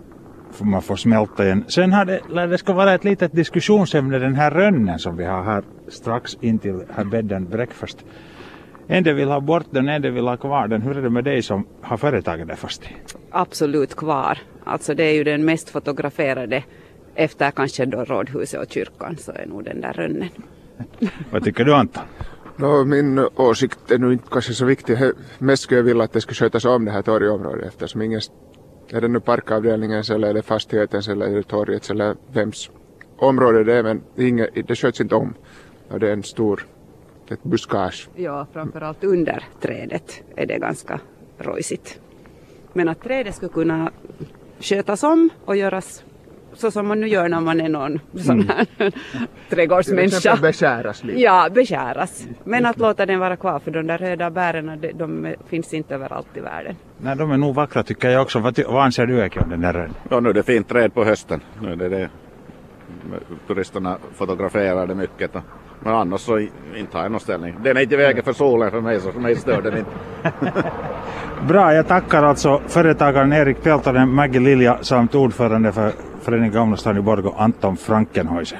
man 0.59 0.81
får 0.81 0.95
smälta 0.95 1.45
igen. 1.45 1.65
Sen 1.67 1.93
har 1.93 2.05
det, 2.05 2.47
det 2.47 2.57
ska 2.57 2.73
vara 2.73 2.93
ett 2.93 3.03
litet 3.03 3.35
diskussionsämne 3.35 4.19
den 4.19 4.35
här 4.35 4.51
rönnen 4.51 4.99
som 4.99 5.17
vi 5.17 5.25
har 5.25 5.43
här 5.43 5.63
strax 5.87 6.37
intill 6.41 6.83
här 6.95 7.03
bädden 7.03 7.45
breakfast. 7.49 8.05
En 8.87 9.03
del 9.03 9.15
vill 9.15 9.27
ha 9.27 9.39
bort 9.39 9.65
den, 9.69 9.87
en 9.87 10.01
del 10.01 10.11
vill 10.11 10.27
ha 10.27 10.37
kvar 10.37 10.67
den. 10.67 10.81
Hur 10.81 10.97
är 10.97 11.01
det 11.01 11.09
med 11.09 11.23
dig 11.23 11.41
som 11.41 11.67
har 11.81 11.97
företaget 11.97 12.47
där 12.47 12.55
fast? 12.55 12.83
Absolut 13.31 13.95
kvar. 13.95 14.37
Alltså 14.63 14.93
det 14.93 15.03
är 15.03 15.13
ju 15.13 15.23
den 15.23 15.45
mest 15.45 15.69
fotograferade 15.69 16.63
efter 17.15 17.51
kanske 17.51 17.85
då 17.85 18.03
rådhuset 18.03 18.61
och 18.61 18.71
kyrkan 18.71 19.17
så 19.17 19.31
är 19.31 19.45
nog 19.45 19.63
den 19.63 19.81
där 19.81 19.93
rönnen. 19.93 20.29
Vad 21.31 21.43
tycker 21.43 21.65
du 21.65 21.73
Anton? 21.73 22.03
No, 22.59 22.85
min 22.85 23.19
åsikt 23.35 23.91
är 23.91 23.97
nu 23.97 24.13
inte 24.13 24.29
kanske 24.31 24.53
så 24.53 24.65
viktig. 24.65 24.97
Mest 25.37 25.63
skulle 25.63 25.79
jag 25.79 25.83
vilja 25.83 26.03
att 26.03 26.13
det 26.13 26.21
skulle 26.21 26.35
skötas 26.35 26.65
om 26.65 26.85
det 26.85 26.91
här 26.91 27.01
torgområdet 27.01 27.65
eftersom 27.65 28.01
ingen, 28.01 28.21
är 28.89 29.01
det 29.01 29.07
nu 29.07 29.19
parkavdelningens 29.19 30.09
eller 30.09 30.27
är 30.27 30.33
det 30.33 30.41
fastighetens 30.41 31.07
eller 31.07 31.25
är 31.25 31.35
det 31.35 31.43
torgets 31.43 31.89
eller 31.89 32.15
vems 32.33 32.69
område 33.17 33.63
det 33.63 33.73
är 33.73 33.83
men 33.83 34.01
ingen, 34.15 34.47
det 34.67 34.75
sköts 34.75 35.01
inte 35.01 35.15
om. 35.15 35.33
Och 35.89 35.99
det 35.99 36.07
är 36.07 36.13
en 36.13 36.23
stor 36.23 36.67
ett 37.31 37.43
buskage. 37.43 38.09
Ja, 38.15 38.47
framförallt 38.53 39.03
under 39.03 39.43
trädet 39.61 40.23
är 40.35 40.45
det 40.45 40.59
ganska 40.59 40.99
rojsigt. 41.37 41.99
Men 42.73 42.89
att 42.89 43.03
trädet 43.03 43.35
skulle 43.35 43.51
kunna 43.51 43.91
skötas 44.59 45.03
om 45.03 45.29
och 45.45 45.55
göras 45.55 46.03
så 46.59 46.71
som 46.71 46.87
man 46.87 46.99
nu 46.99 47.07
gör 47.07 47.29
när 47.29 47.41
man 47.41 47.61
är 47.61 47.69
någon 47.69 47.99
sån 48.15 48.49
här 48.49 48.67
mm. 48.77 48.91
trädgårdsmänniska. 49.49 50.35
beskäras 50.41 51.03
lite. 51.03 51.21
Ja, 51.21 51.49
beskäras. 51.51 52.27
Men 52.43 52.65
att 52.65 52.77
låta 52.77 53.05
den 53.05 53.19
vara 53.19 53.35
kvar 53.35 53.59
för 53.59 53.71
de 53.71 53.87
där 53.87 53.97
röda 53.97 54.29
bären 54.29 54.79
de, 54.81 54.91
de 54.91 55.35
finns 55.49 55.73
inte 55.73 55.95
överallt 55.95 56.37
i 56.37 56.39
världen. 56.39 56.75
Nej, 56.97 57.15
de 57.15 57.31
är 57.31 57.37
nog 57.37 57.55
vackra 57.55 57.83
tycker 57.83 58.09
jag 58.09 58.21
också. 58.21 58.39
Vad, 58.39 58.59
vad 58.67 58.83
anser 58.83 59.05
du 59.05 59.25
Eke 59.25 59.39
om 59.39 59.49
den 59.49 59.61
där 59.61 59.73
röden? 59.73 59.93
Ja, 60.09 60.19
nu 60.19 60.29
är 60.29 60.33
det 60.33 60.43
fint 60.43 60.69
träd 60.69 60.93
på 60.93 61.03
hösten. 61.03 61.41
Nu 61.61 61.71
är 61.71 61.75
det 61.75 61.89
det. 61.89 62.09
Turisterna 63.47 63.97
fotograferar 64.15 64.87
det 64.87 64.95
mycket. 64.95 65.31
Men 65.79 65.93
annars 65.93 66.21
så 66.21 66.39
inte 66.75 66.97
har 66.97 67.01
jag 67.03 67.11
någon 67.11 67.19
ställning. 67.19 67.55
Den 67.63 67.77
är 67.77 67.81
inte 67.81 67.95
i 67.95 67.97
vägen 67.97 68.23
för 68.23 68.33
solen 68.33 68.71
för 68.71 68.81
mig 68.81 68.99
så 68.99 69.11
för 69.11 69.19
mig 69.19 69.35
stör 69.35 69.61
den 69.61 69.77
inte. 69.77 69.91
Bra, 71.47 71.73
jag 71.73 71.87
tackar 71.87 72.23
alltså 72.23 72.61
företagaren 72.67 73.33
Erik 73.33 73.63
Peltonen, 73.63 74.13
Maggie 74.13 74.41
Lilja 74.41 74.77
samt 74.81 75.15
ordförande 75.15 75.71
för 75.71 75.91
Föreningen 76.27 76.53
Gamla 76.53 76.77
stan 76.77 76.97
i 76.97 77.01
Borgå, 77.01 77.33
Anton 77.37 77.77
Frankenhäuser. 77.77 78.59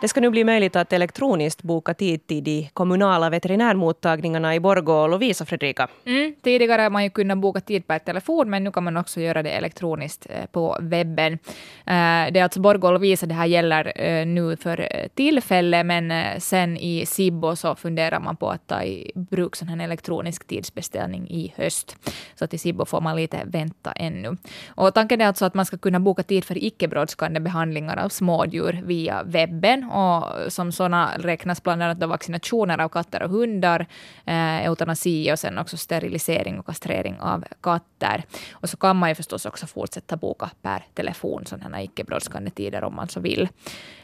Det 0.00 0.08
ska 0.08 0.20
nu 0.20 0.30
bli 0.30 0.44
möjligt 0.44 0.76
att 0.76 0.92
elektroniskt 0.92 1.62
boka 1.62 1.94
tid 1.94 2.26
till 2.26 2.44
de 2.44 2.68
kommunala 2.72 3.30
veterinärmottagningarna 3.30 4.54
i 4.54 4.60
Borgå. 4.60 4.92
och 4.92 5.08
Lovisa 5.08 5.44
Fredrika. 5.44 5.88
Mm, 6.06 6.34
tidigare 6.42 6.82
har 6.82 6.90
man 6.90 7.04
ju 7.04 7.10
kunnat 7.10 7.38
boka 7.38 7.60
tid 7.60 7.86
per 7.86 7.98
telefon, 7.98 8.50
men 8.50 8.64
nu 8.64 8.72
kan 8.72 8.84
man 8.84 8.96
också 8.96 9.20
göra 9.20 9.42
det 9.42 9.50
elektroniskt 9.50 10.26
eh, 10.30 10.46
på 10.46 10.76
webben. 10.80 11.32
Eh, 11.32 12.32
det 12.32 12.38
är 12.38 12.42
alltså 12.42 12.60
Borgå 12.60 12.86
och 12.86 12.92
Lovisa 12.92 13.26
det 13.26 13.34
här 13.34 13.46
gäller 13.46 13.92
eh, 14.00 14.26
nu 14.26 14.56
för 14.56 15.08
tillfället, 15.14 15.86
men 15.86 16.40
sen 16.40 16.76
i 16.76 17.06
Sibbo 17.06 17.56
så 17.56 17.74
funderar 17.74 18.20
man 18.20 18.36
på 18.36 18.50
att 18.50 18.66
ta 18.66 18.82
i 18.82 19.12
bruk 19.14 19.56
sån 19.56 19.68
här 19.68 19.84
elektronisk 19.84 20.46
tidsbeställning 20.46 21.30
i 21.30 21.52
höst. 21.56 21.96
Så 22.34 22.46
till 22.46 22.60
Sibbo 22.60 22.84
får 22.84 23.00
man 23.00 23.16
lite 23.16 23.40
vänta 23.44 23.92
ännu. 23.92 24.36
Och 24.68 24.94
tanken 24.94 25.20
är 25.20 25.26
alltså 25.26 25.44
att 25.44 25.54
man 25.54 25.66
ska 25.66 25.78
kunna 25.78 26.00
boka 26.00 26.22
tid 26.22 26.44
för 26.44 26.64
icke 26.64 26.88
brådskande 26.88 27.40
behandlingar 27.40 27.96
av 27.96 28.08
smådjur 28.08 28.80
via 28.84 29.22
webben 29.22 29.89
och 29.90 30.52
som 30.52 30.72
sådana 30.72 31.12
räknas 31.18 31.62
bland 31.62 31.82
annat 31.82 32.08
vaccinationer 32.08 32.80
av 32.80 32.88
katter 32.88 33.22
och 33.22 33.30
hundar, 33.30 33.86
eh, 34.26 34.66
eutanasi 34.66 35.32
och 35.32 35.38
sen 35.38 35.58
också 35.58 35.76
sterilisering 35.76 36.58
och 36.58 36.66
kastrering 36.66 37.20
av 37.20 37.44
katter. 37.60 38.24
Och 38.52 38.68
så 38.68 38.76
kan 38.76 38.96
man 38.96 39.08
ju 39.08 39.14
förstås 39.14 39.46
också 39.46 39.66
fortsätta 39.66 40.16
boka 40.16 40.50
per 40.62 40.84
telefon 40.94 41.46
sådana 41.46 41.82
icke 41.82 42.04
brådskande 42.04 42.50
tider 42.50 42.84
om 42.84 42.94
man 42.94 43.08
så 43.08 43.20
vill. 43.20 43.48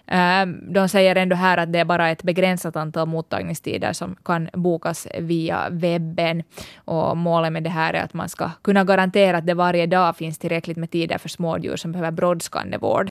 Eh, 0.06 0.46
de 0.46 0.88
säger 0.88 1.16
ändå 1.16 1.36
här 1.36 1.58
att 1.58 1.72
det 1.72 1.78
är 1.78 1.84
bara 1.84 2.10
ett 2.10 2.22
begränsat 2.22 2.76
antal 2.76 3.08
mottagningstider 3.08 3.92
som 3.92 4.16
kan 4.24 4.48
bokas 4.52 5.06
via 5.18 5.68
webben. 5.70 6.42
Och 6.84 7.16
målet 7.16 7.52
med 7.52 7.62
det 7.62 7.70
här 7.70 7.94
är 7.94 8.02
att 8.02 8.14
man 8.14 8.28
ska 8.28 8.50
kunna 8.62 8.84
garantera 8.84 9.38
att 9.38 9.46
det 9.46 9.54
varje 9.54 9.86
dag 9.86 10.16
finns 10.16 10.38
tillräckligt 10.38 10.76
med 10.76 10.90
tider 10.90 11.18
för 11.18 11.28
smådjur 11.28 11.76
som 11.76 11.92
behöver 11.92 12.10
brådskande 12.10 12.78
vård. 12.78 13.10